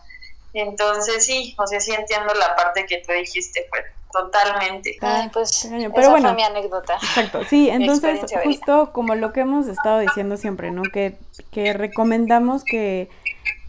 Entonces 0.53 1.25
sí, 1.25 1.55
o 1.57 1.65
sea, 1.65 1.79
sí 1.79 1.93
entiendo 1.93 2.33
la 2.33 2.53
parte 2.57 2.85
que 2.85 2.97
tú 2.97 3.13
dijiste, 3.13 3.65
pues 3.69 3.85
totalmente. 4.11 4.97
Ay, 4.99 5.29
pues 5.31 5.69
pero 5.95 6.09
bueno, 6.09 6.27
fue 6.27 6.35
mi 6.35 6.43
anécdota. 6.43 6.95
Exacto, 6.95 7.45
sí, 7.45 7.69
entonces 7.69 8.19
justo 8.43 8.91
como 8.91 9.15
lo 9.15 9.31
que 9.31 9.39
hemos 9.39 9.67
estado 9.67 9.99
diciendo 9.99 10.35
siempre, 10.35 10.71
¿no? 10.71 10.81
Que, 10.83 11.17
que 11.49 11.71
recomendamos 11.71 12.65
que, 12.65 13.09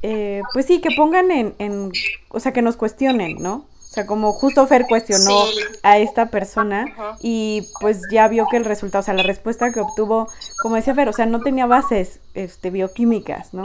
eh, 0.02 0.42
pues 0.52 0.66
sí, 0.66 0.80
que 0.80 0.96
pongan 0.96 1.30
en, 1.30 1.54
en, 1.60 1.92
o 2.28 2.40
sea, 2.40 2.52
que 2.52 2.60
nos 2.60 2.74
cuestionen, 2.74 3.36
¿no? 3.38 3.68
O 3.92 3.94
sea, 3.94 4.06
como 4.06 4.32
justo 4.32 4.66
Fer 4.66 4.86
cuestionó 4.88 5.44
a 5.82 5.98
esta 5.98 6.30
persona 6.30 6.86
y 7.20 7.68
pues 7.78 8.00
ya 8.10 8.26
vio 8.26 8.46
que 8.50 8.56
el 8.56 8.64
resultado, 8.64 9.00
o 9.00 9.04
sea, 9.04 9.12
la 9.12 9.22
respuesta 9.22 9.70
que 9.70 9.80
obtuvo, 9.80 10.28
como 10.62 10.76
decía 10.76 10.94
Fer, 10.94 11.10
o 11.10 11.12
sea, 11.12 11.26
no 11.26 11.40
tenía 11.40 11.66
bases 11.66 12.18
este, 12.32 12.70
bioquímicas, 12.70 13.52
¿no? 13.52 13.64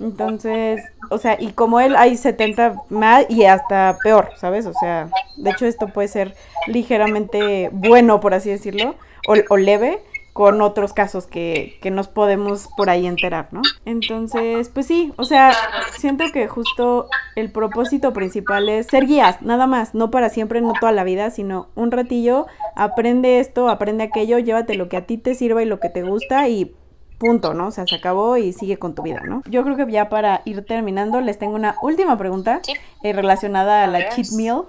Entonces, 0.00 0.82
o 1.08 1.18
sea, 1.18 1.36
y 1.40 1.52
como 1.52 1.78
él 1.78 1.94
hay 1.94 2.16
70 2.16 2.82
más 2.88 3.26
y 3.28 3.44
hasta 3.44 3.96
peor, 4.02 4.30
¿sabes? 4.40 4.66
O 4.66 4.72
sea, 4.72 5.08
de 5.36 5.50
hecho 5.50 5.66
esto 5.66 5.86
puede 5.86 6.08
ser 6.08 6.34
ligeramente 6.66 7.70
bueno, 7.72 8.18
por 8.18 8.34
así 8.34 8.50
decirlo, 8.50 8.96
o, 9.28 9.36
o 9.50 9.56
leve, 9.56 10.02
con 10.32 10.62
otros 10.62 10.92
casos 10.92 11.26
que, 11.26 11.78
que, 11.82 11.90
nos 11.90 12.08
podemos 12.08 12.68
por 12.76 12.88
ahí 12.88 13.06
enterar, 13.06 13.48
¿no? 13.50 13.62
Entonces, 13.84 14.68
pues 14.68 14.86
sí, 14.86 15.12
o 15.16 15.24
sea, 15.24 15.52
siento 15.98 16.24
que 16.32 16.46
justo 16.46 17.08
el 17.34 17.50
propósito 17.50 18.12
principal 18.12 18.68
es 18.68 18.86
ser 18.86 19.06
guías, 19.06 19.42
nada 19.42 19.66
más, 19.66 19.94
no 19.94 20.10
para 20.10 20.28
siempre, 20.28 20.60
no 20.60 20.72
toda 20.78 20.92
la 20.92 21.04
vida, 21.04 21.30
sino 21.30 21.68
un 21.74 21.90
ratillo, 21.90 22.46
aprende 22.76 23.40
esto, 23.40 23.68
aprende 23.68 24.04
aquello, 24.04 24.38
llévate 24.38 24.76
lo 24.76 24.88
que 24.88 24.96
a 24.96 25.06
ti 25.06 25.18
te 25.18 25.34
sirva 25.34 25.62
y 25.62 25.66
lo 25.66 25.80
que 25.80 25.88
te 25.88 26.02
gusta 26.02 26.48
y 26.48 26.74
punto, 27.18 27.52
¿no? 27.52 27.66
O 27.66 27.70
sea, 27.70 27.84
se 27.86 27.96
acabó 27.96 28.36
y 28.36 28.52
sigue 28.52 28.78
con 28.78 28.94
tu 28.94 29.02
vida, 29.02 29.20
¿no? 29.24 29.42
Yo 29.46 29.62
creo 29.62 29.76
que 29.76 29.90
ya 29.90 30.08
para 30.08 30.42
ir 30.44 30.64
terminando 30.64 31.20
les 31.20 31.38
tengo 31.38 31.54
una 31.54 31.76
última 31.82 32.16
pregunta 32.16 32.62
eh, 33.02 33.12
relacionada 33.12 33.84
a 33.84 33.86
la 33.88 34.08
cheat 34.08 34.30
meal, 34.32 34.62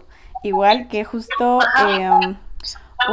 igual 0.44 0.88
que 0.88 1.06
justo 1.06 1.60
eh, 1.88 2.10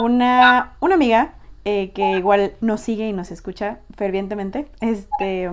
una, 0.03 0.73
una 0.81 0.95
amiga 0.95 1.35
eh, 1.65 1.91
que 1.93 2.13
igual 2.13 2.55
nos 2.61 2.81
sigue 2.81 3.09
y 3.09 3.13
nos 3.13 3.31
escucha 3.31 3.81
fervientemente, 3.97 4.71
este, 4.81 5.51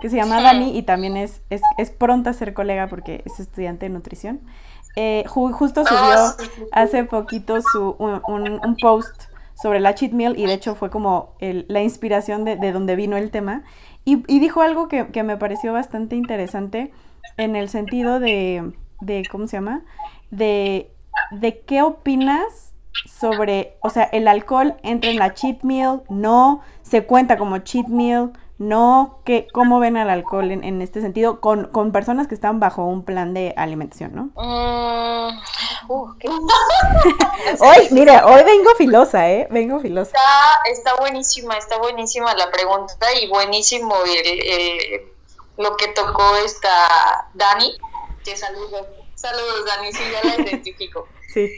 que 0.00 0.08
se 0.08 0.16
llama 0.16 0.40
Dani 0.40 0.76
y 0.76 0.82
también 0.82 1.16
es, 1.16 1.42
es, 1.50 1.90
pronta 1.90 2.30
a 2.30 2.32
ser 2.32 2.54
colega 2.54 2.86
porque 2.88 3.22
es 3.26 3.40
estudiante 3.40 3.86
de 3.86 3.90
nutrición. 3.90 4.40
Eh, 4.96 5.24
justo 5.26 5.84
subió 5.84 6.34
hace 6.72 7.04
poquito 7.04 7.60
su, 7.62 7.94
un, 7.98 8.76
post 8.80 9.24
sobre 9.54 9.80
la 9.80 9.94
cheat 9.94 10.12
meal 10.12 10.38
y 10.38 10.46
de 10.46 10.54
hecho 10.54 10.74
fue 10.74 10.90
como 10.90 11.34
la 11.40 11.82
inspiración 11.82 12.44
de, 12.44 12.56
de, 12.56 12.72
donde 12.72 12.96
vino 12.96 13.16
el 13.16 13.30
tema 13.30 13.62
y, 14.04 14.24
y 14.32 14.40
dijo 14.40 14.62
algo 14.62 14.88
que, 14.88 15.08
que, 15.08 15.22
me 15.22 15.36
pareció 15.36 15.72
bastante 15.72 16.16
interesante 16.16 16.90
en 17.36 17.54
el 17.54 17.68
sentido 17.68 18.18
de, 18.18 18.72
de 19.00 19.22
¿cómo 19.30 19.46
se 19.46 19.58
llama? 19.58 19.82
De, 20.30 20.90
de 21.30 21.60
qué 21.60 21.82
opinas 21.82 22.69
sobre, 23.06 23.76
o 23.80 23.90
sea, 23.90 24.04
el 24.04 24.28
alcohol 24.28 24.76
entra 24.82 25.10
en 25.10 25.18
la 25.18 25.34
cheat 25.34 25.62
meal, 25.62 26.02
no, 26.08 26.62
se 26.82 27.04
cuenta 27.04 27.38
como 27.38 27.58
cheat 27.58 27.86
meal, 27.86 28.32
no, 28.58 29.20
que, 29.24 29.48
¿cómo 29.54 29.80
ven 29.80 29.96
al 29.96 30.10
alcohol 30.10 30.50
en, 30.50 30.82
este 30.82 31.00
sentido 31.00 31.40
con, 31.40 31.68
con, 31.68 31.92
personas 31.92 32.28
que 32.28 32.34
están 32.34 32.60
bajo 32.60 32.84
un 32.84 33.06
plan 33.06 33.32
de 33.32 33.54
alimentación, 33.56 34.14
no? 34.14 34.24
Mm, 34.34 35.38
uh, 35.88 36.14
hoy, 37.60 37.88
mira, 37.92 38.26
hoy 38.26 38.42
vengo 38.44 38.70
filosa, 38.76 39.30
¿eh? 39.30 39.48
Vengo 39.50 39.80
filosa. 39.80 40.10
Está, 40.10 40.90
está 40.90 41.00
buenísima, 41.00 41.56
está 41.56 41.78
buenísima 41.78 42.34
la 42.34 42.50
pregunta 42.50 43.06
y 43.22 43.28
buenísimo 43.28 43.94
lo 45.56 45.76
que 45.78 45.88
tocó 45.88 46.36
esta 46.44 47.30
Dani. 47.32 47.78
Que 48.22 48.36
saludos, 48.36 48.86
saludos 49.14 49.64
Dani, 49.64 49.90
sí, 49.90 50.02
ya 50.12 50.28
la 50.28 50.34
identifico. 50.44 51.08
sí. 51.32 51.48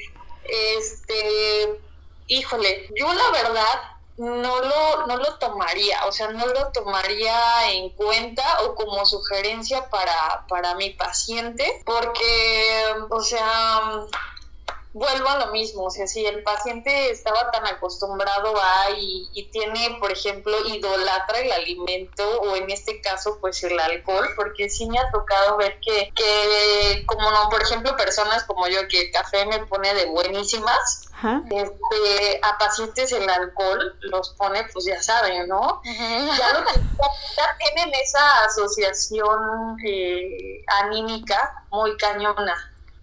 Este, 0.44 1.80
híjole, 2.26 2.88
yo 2.96 3.12
la 3.12 3.30
verdad 3.30 3.92
no 4.16 4.60
lo, 4.60 5.06
no 5.06 5.16
lo 5.16 5.34
tomaría, 5.38 6.04
o 6.06 6.12
sea, 6.12 6.28
no 6.28 6.46
lo 6.46 6.70
tomaría 6.72 7.72
en 7.72 7.90
cuenta 7.90 8.42
o 8.62 8.74
como 8.74 9.04
sugerencia 9.06 9.88
para, 9.90 10.46
para 10.48 10.74
mi 10.74 10.90
paciente, 10.90 11.82
porque, 11.84 12.94
o 13.10 13.22
sea, 13.22 14.06
vuelvo 14.92 15.28
a 15.28 15.38
lo 15.38 15.52
mismo, 15.52 15.84
o 15.84 15.90
sea, 15.90 16.06
si 16.06 16.24
el 16.26 16.42
paciente 16.42 17.10
estaba 17.10 17.50
tan 17.50 17.66
acostumbrado 17.66 18.54
a 18.56 18.90
y, 18.96 19.48
tiene, 19.52 19.96
por 19.98 20.12
ejemplo, 20.12 20.52
idolatra 20.66 21.40
el 21.40 21.52
alimento 21.52 22.40
o 22.42 22.56
en 22.56 22.70
este 22.70 23.00
caso, 23.00 23.38
pues 23.40 23.62
el 23.64 23.78
alcohol, 23.78 24.28
porque 24.36 24.68
sí 24.70 24.86
me 24.88 24.98
ha 24.98 25.10
tocado 25.10 25.56
ver 25.56 25.78
que, 25.80 26.10
que 26.14 27.04
como 27.06 27.30
no, 27.30 27.48
por 27.50 27.62
ejemplo, 27.62 27.96
personas 27.96 28.44
como 28.44 28.66
yo 28.68 28.86
que 28.88 29.02
el 29.02 29.10
café 29.10 29.44
me 29.46 29.66
pone 29.66 29.92
de 29.94 30.06
buenísimas, 30.06 31.08
este, 31.50 32.40
a 32.42 32.58
pacientes 32.58 33.12
el 33.12 33.28
alcohol 33.28 33.96
los 34.00 34.30
pone, 34.30 34.64
pues 34.72 34.86
ya 34.86 35.00
saben, 35.02 35.48
¿no? 35.48 35.80
Ya, 35.84 36.52
lo 36.52 36.64
que, 36.66 36.80
ya 37.36 37.56
tienen 37.58 37.94
esa 38.02 38.44
asociación 38.44 39.76
eh, 39.86 40.64
anímica 40.66 41.64
muy 41.70 41.96
cañona. 41.96 42.54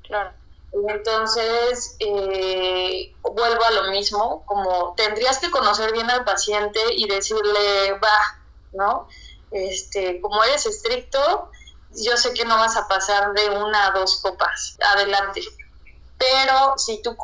Claro. 0.04 0.39
Entonces, 0.72 1.96
eh, 2.00 3.16
vuelvo 3.24 3.64
a 3.64 3.72
lo 3.72 3.92
mismo, 3.92 4.44
como 4.46 4.94
tendrías 4.96 5.40
que 5.40 5.50
conocer 5.50 5.92
bien 5.92 6.10
al 6.10 6.24
paciente 6.24 6.80
y 6.96 7.08
decirle, 7.08 7.94
va, 7.94 8.42
¿no? 8.74 9.08
Este, 9.52 10.22
como 10.22 10.44
eres 10.44 10.66
estricto, 10.68 11.50
yo 11.92 12.16
sé 12.18 12.34
que 12.34 12.46
no 12.46 12.56
vas 12.58 12.78
a 12.78 12.88
pasar 12.88 13.34
de 13.34 13.50
una 13.50 13.88
a 13.88 13.92
dos 13.92 14.22
copas, 14.22 14.78
adelante. 14.94 15.42
Pero 16.20 16.78
si 16.78 17.02
tú, 17.02 17.16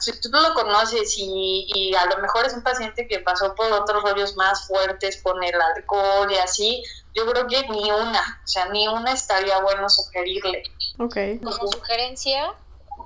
si 0.00 0.18
tú 0.20 0.30
lo 0.30 0.54
conoces 0.54 1.14
y, 1.18 1.66
y 1.68 1.94
a 1.94 2.06
lo 2.06 2.16
mejor 2.18 2.46
es 2.46 2.54
un 2.54 2.62
paciente 2.62 3.06
que 3.06 3.20
pasó 3.20 3.54
por 3.54 3.70
otros 3.70 4.02
rollos 4.02 4.36
más 4.36 4.66
fuertes 4.66 5.22
con 5.22 5.44
el 5.44 5.54
alcohol 5.54 6.32
y 6.32 6.36
así, 6.36 6.82
yo 7.14 7.26
creo 7.30 7.46
que 7.46 7.68
ni 7.68 7.90
una, 7.90 8.40
o 8.42 8.48
sea, 8.48 8.66
ni 8.70 8.88
una 8.88 9.12
estaría 9.12 9.60
bueno 9.60 9.88
sugerirle. 9.90 10.62
Ok. 10.98 11.16
Como 11.44 11.70
sugerencia, 11.70 12.54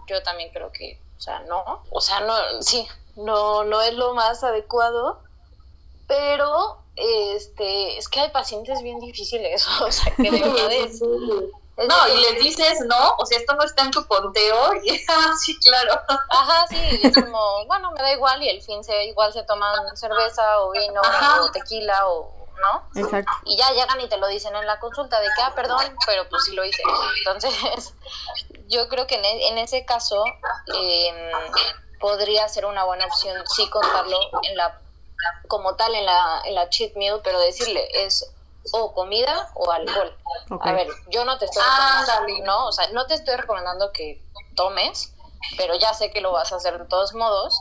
yo 0.09 0.23
también 0.23 0.51
creo 0.53 0.71
que, 0.73 1.01
o 1.19 1.21
sea, 1.21 1.41
no, 1.41 1.83
o 1.91 2.01
sea, 2.01 2.21
no, 2.21 2.35
sí, 2.63 2.87
no, 3.17 3.65
no 3.65 3.81
es 3.83 3.95
lo 3.95 4.15
más 4.15 4.43
adecuado, 4.45 5.21
pero 6.07 6.79
este, 6.97 7.97
es 7.99 8.09
que 8.09 8.21
hay 8.21 8.31
pacientes 8.31 8.83
bien 8.83 9.01
difíciles, 9.01 9.67
o 9.81 9.91
sea, 9.91 10.15
que 10.15 10.31
de 10.31 10.41
verdad 10.41 10.73
es, 10.73 11.01
no, 11.03 12.09
y 12.09 12.21
les 12.21 12.43
dices, 12.43 12.81
no, 12.87 13.17
o 13.19 13.27
sea, 13.27 13.39
esto 13.39 13.55
no 13.55 13.65
está 13.65 13.85
en 13.85 13.91
tu 13.91 14.07
conteo, 14.07 14.75
y 14.85 15.01
ah, 15.09 15.33
sí, 15.39 15.59
claro. 15.59 16.01
Ajá, 16.29 16.67
sí, 16.69 17.01
es 17.03 17.15
como, 17.15 17.67
bueno, 17.67 17.91
me 17.93 18.03
da 18.03 18.13
igual, 18.13 18.43
y 18.43 18.49
el 18.49 18.63
fin 18.63 18.83
se, 18.85 19.05
igual 19.07 19.33
se 19.33 19.43
toman 19.45 19.97
cerveza 19.97 20.61
o 20.61 20.71
vino 20.71 21.01
o 21.01 21.51
tequila 21.53 22.09
o 22.09 22.42
¿no? 22.63 23.01
Exacto. 23.01 23.31
Y 23.45 23.57
ya 23.57 23.71
llegan 23.73 24.01
y 24.01 24.09
te 24.09 24.17
lo 24.17 24.27
dicen 24.29 24.55
en 24.57 24.67
la 24.67 24.79
consulta 24.81 25.21
de 25.21 25.27
que, 25.27 25.43
ah, 25.43 25.53
perdón, 25.55 25.97
pero 26.07 26.29
pues 26.29 26.45
sí 26.45 26.55
lo 26.55 26.65
hice. 26.65 26.83
Entonces, 27.19 27.95
yo 28.69 28.89
creo 28.89 29.07
que 29.07 29.17
en, 29.17 29.25
e, 29.25 29.49
en 29.49 29.59
ese 29.59 29.85
caso 29.85 30.25
em, 30.67 31.33
podría 32.01 32.49
ser 32.49 32.67
una 32.67 32.85
buena 32.85 33.07
opción 33.07 33.43
sí 33.55 33.69
contarlo 33.69 34.19
en 34.43 34.57
la 34.57 34.79
como 35.47 35.77
tal 35.77 35.95
en 35.95 36.05
la, 36.05 36.43
en 36.45 36.55
la 36.55 36.69
cheat 36.69 36.97
meal, 36.97 37.21
pero 37.23 37.39
decirle 37.39 37.87
es 37.93 38.33
o 38.73 38.93
comida 38.93 39.51
o 39.55 39.71
alcohol. 39.71 40.17
A 40.61 40.73
ver, 40.73 40.89
yo 41.09 41.25
no 41.25 41.39
te 41.39 41.45
estoy 41.45 41.63
recomendando, 41.63 42.45
¿no? 42.45 42.67
O 42.67 42.73
sea, 42.73 42.89
no 42.89 43.07
te 43.07 43.15
estoy 43.15 43.37
recomendando 43.37 43.93
que 43.93 44.23
tomes, 44.57 45.15
pero 45.57 45.75
ya 45.77 45.95
sé 45.95 46.11
que 46.11 46.21
lo 46.21 46.33
vas 46.33 46.53
a 46.53 46.57
hacer 46.57 46.79
de 46.79 46.87
todos 46.87 47.15
modos 47.15 47.61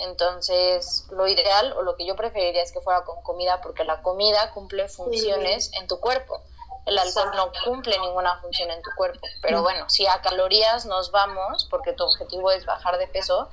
entonces, 0.00 1.06
lo 1.10 1.26
ideal 1.26 1.74
o 1.74 1.82
lo 1.82 1.96
que 1.96 2.06
yo 2.06 2.16
preferiría 2.16 2.62
es 2.62 2.72
que 2.72 2.80
fuera 2.80 3.04
con 3.04 3.22
comida 3.22 3.60
porque 3.60 3.84
la 3.84 4.02
comida 4.02 4.50
cumple 4.52 4.88
funciones 4.88 5.70
en 5.74 5.86
tu 5.86 6.00
cuerpo. 6.00 6.42
El 6.86 6.98
alcohol 6.98 7.30
no 7.36 7.52
cumple 7.64 7.98
ninguna 7.98 8.40
función 8.40 8.70
en 8.70 8.82
tu 8.82 8.90
cuerpo. 8.96 9.20
Pero 9.42 9.62
bueno, 9.62 9.88
si 9.90 10.06
a 10.06 10.22
calorías 10.22 10.86
nos 10.86 11.10
vamos, 11.10 11.66
porque 11.70 11.92
tu 11.92 12.04
objetivo 12.04 12.50
es 12.50 12.64
bajar 12.64 12.96
de 12.98 13.06
peso, 13.06 13.50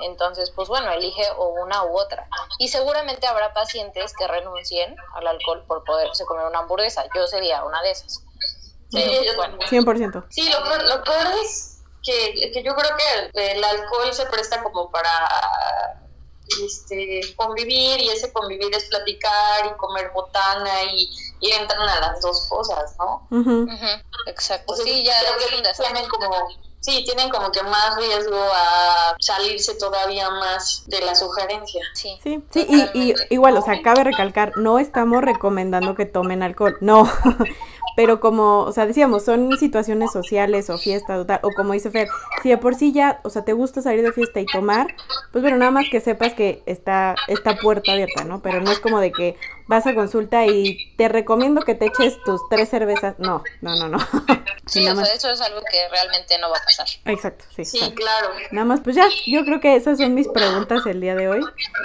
entonces, 0.00 0.50
pues 0.50 0.68
bueno, 0.68 0.90
elige 0.90 1.24
o 1.36 1.48
una 1.62 1.84
u 1.84 1.96
otra. 1.96 2.28
Y 2.58 2.68
seguramente 2.68 3.26
habrá 3.28 3.54
pacientes 3.54 4.12
que 4.18 4.26
renuncien 4.26 4.96
al 5.14 5.26
alcohol 5.28 5.64
por 5.68 5.84
poderse 5.84 6.24
comer 6.24 6.46
una 6.46 6.58
hamburguesa. 6.58 7.04
Yo 7.14 7.26
sería 7.28 7.64
una 7.64 7.80
de 7.82 7.92
esas. 7.92 8.22
Sí, 8.90 9.26
bueno. 9.36 9.58
100%. 9.58 10.26
Sí, 10.30 10.50
lo, 10.50 10.76
lo 10.82 11.04
peor 11.04 11.26
es 11.42 11.73
que, 12.04 12.50
que 12.52 12.62
yo 12.62 12.74
creo 12.74 12.90
que 13.32 13.52
el, 13.52 13.64
alcohol 13.64 14.12
se 14.12 14.26
presta 14.26 14.62
como 14.62 14.90
para 14.90 15.10
este, 16.62 17.20
convivir 17.36 18.00
y 18.00 18.10
ese 18.10 18.32
convivir 18.32 18.74
es 18.74 18.84
platicar 18.84 19.66
y 19.66 19.76
comer 19.76 20.10
botana 20.14 20.84
y, 20.92 21.10
y 21.40 21.50
entran 21.52 21.88
a 21.88 22.00
las 22.00 22.20
dos 22.20 22.46
cosas, 22.48 22.94
¿no? 22.98 23.26
Exacto. 24.26 24.76
sí, 24.76 25.04
ya 25.04 25.14
tienen 25.76 26.06
como, 26.08 26.48
sí, 26.80 27.02
tienen 27.04 27.30
como 27.30 27.50
que 27.50 27.62
más 27.62 27.96
riesgo 27.96 28.36
a 28.36 29.16
salirse 29.18 29.74
todavía 29.76 30.28
más 30.30 30.84
de 30.86 31.00
la 31.00 31.14
sugerencia. 31.14 31.82
Sí, 31.94 32.18
sí, 32.22 32.44
sí 32.50 32.66
y, 32.68 33.10
y 33.10 33.14
igual, 33.30 33.56
o 33.56 33.62
sea, 33.62 33.80
cabe 33.82 34.04
recalcar, 34.04 34.52
no 34.58 34.78
estamos 34.78 35.22
recomendando 35.22 35.94
que 35.94 36.04
tomen 36.04 36.42
alcohol, 36.42 36.76
no. 36.80 37.10
pero 37.96 38.20
como, 38.20 38.60
o 38.60 38.72
sea, 38.72 38.86
decíamos, 38.86 39.24
son 39.24 39.56
situaciones 39.58 40.12
sociales 40.12 40.70
o 40.70 40.78
fiestas 40.78 41.20
o 41.20 41.26
tal, 41.26 41.40
o 41.42 41.50
como 41.56 41.72
dice 41.72 41.90
Fer, 41.90 42.08
si 42.42 42.50
de 42.50 42.58
por 42.58 42.74
sí 42.74 42.92
ya, 42.92 43.20
o 43.24 43.30
sea, 43.30 43.44
te 43.44 43.52
gusta 43.52 43.82
salir 43.82 44.02
de 44.02 44.12
fiesta 44.12 44.40
y 44.40 44.46
tomar, 44.46 44.94
pues 45.32 45.42
bueno, 45.42 45.56
nada 45.56 45.70
más 45.70 45.86
que 45.90 46.00
sepas 46.00 46.34
que 46.34 46.62
está 46.66 47.14
esta 47.28 47.56
puerta 47.56 47.92
abierta, 47.92 48.24
¿no? 48.24 48.42
Pero 48.42 48.60
no 48.60 48.70
es 48.70 48.80
como 48.80 49.00
de 49.00 49.12
que 49.12 49.36
vas 49.66 49.86
a 49.86 49.94
consulta 49.94 50.46
y 50.46 50.94
te 50.96 51.08
recomiendo 51.08 51.62
que 51.62 51.74
te 51.74 51.86
eches 51.86 52.22
tus 52.24 52.40
tres 52.48 52.68
cervezas. 52.68 53.14
No, 53.18 53.42
no, 53.60 53.76
no, 53.76 53.88
no. 53.88 53.98
Sí, 54.66 54.88
o 54.88 54.94
sea, 54.96 55.14
eso 55.14 55.30
es 55.30 55.40
algo 55.42 55.60
que 55.70 55.88
realmente 55.90 56.38
no 56.38 56.48
va 56.48 56.56
a 56.56 56.64
pasar. 56.64 56.86
Exacto, 57.04 57.44
sí. 57.54 57.66
Sí, 57.66 57.80
claro. 57.94 58.30
Nada 58.50 58.64
más, 58.64 58.80
pues 58.80 58.96
ya, 58.96 59.06
yo 59.26 59.44
creo 59.44 59.60
que 59.60 59.76
esas 59.76 59.98
son 59.98 60.14
mis 60.14 60.26
preguntas 60.28 60.86
el 60.86 61.02
día 61.02 61.14
de 61.14 61.28
hoy. 61.28 61.40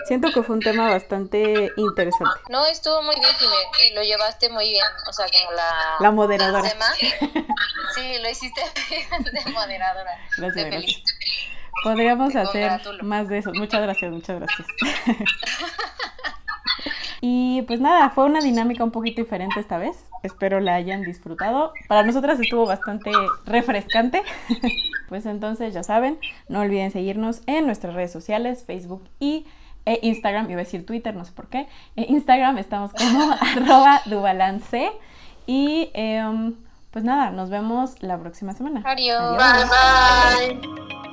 Siento 0.07 0.29
que 0.33 0.43
fue 0.43 0.55
un 0.55 0.61
tema 0.61 0.89
bastante 0.89 1.71
interesante. 1.75 2.39
No, 2.47 2.65
estuvo 2.67 3.01
muy 3.03 3.15
bien, 3.15 3.33
Jimé, 3.37 3.89
y 3.89 3.93
lo 3.93 4.01
llevaste 4.01 4.47
muy 4.49 4.69
bien, 4.69 4.85
o 5.09 5.11
sea, 5.11 5.25
como 5.27 5.51
la... 5.51 5.97
La 5.99 6.11
moderadora. 6.11 6.69
tema. 6.69 6.85
Sí, 7.95 8.13
lo 8.21 8.29
hiciste 8.29 8.61
de 9.01 9.51
moderadora. 9.51 10.11
Gracias, 10.37 10.65
gracias. 10.67 11.03
Podríamos 11.83 12.31
Te 12.33 12.39
hacer 12.39 12.69
congratulo. 12.69 13.03
más 13.03 13.27
de 13.27 13.39
eso. 13.39 13.51
Muchas 13.53 13.81
gracias, 13.81 14.11
muchas 14.11 14.39
gracias. 14.39 14.67
Y 17.21 17.63
pues 17.63 17.81
nada, 17.81 18.11
fue 18.11 18.23
una 18.25 18.39
dinámica 18.39 18.83
un 18.83 18.91
poquito 18.91 19.21
diferente 19.21 19.59
esta 19.59 19.77
vez. 19.77 20.05
Espero 20.23 20.61
la 20.61 20.75
hayan 20.75 21.01
disfrutado. 21.03 21.73
Para 21.89 22.03
nosotras 22.03 22.39
estuvo 22.39 22.65
bastante 22.65 23.11
refrescante. 23.45 24.23
Pues 25.09 25.25
entonces 25.25 25.73
ya 25.73 25.81
saben, 25.81 26.19
no 26.49 26.59
olviden 26.59 26.91
seguirnos 26.91 27.41
en 27.47 27.65
nuestras 27.65 27.95
redes 27.95 28.11
sociales, 28.11 28.63
Facebook 28.63 29.09
y 29.19 29.47
e 29.87 29.97
Instagram. 30.03 30.47
Iba 30.51 30.61
a 30.61 30.63
decir 30.65 30.85
Twitter, 30.85 31.15
no 31.15 31.25
sé 31.25 31.31
por 31.31 31.47
qué. 31.49 31.67
En 31.95 32.13
Instagram 32.13 32.59
estamos 32.59 32.93
como 32.93 33.31
arroba 33.41 34.01
dubalance. 34.05 34.91
Y 35.49 35.89
em, 35.95 36.53
pues 36.91 37.03
nada, 37.03 37.31
nos 37.31 37.49
vemos 37.49 38.03
la 38.03 38.19
próxima 38.19 38.53
semana. 38.53 38.83
Adiós. 38.85 39.35
Bye 39.35 40.59
bye. 40.61 41.08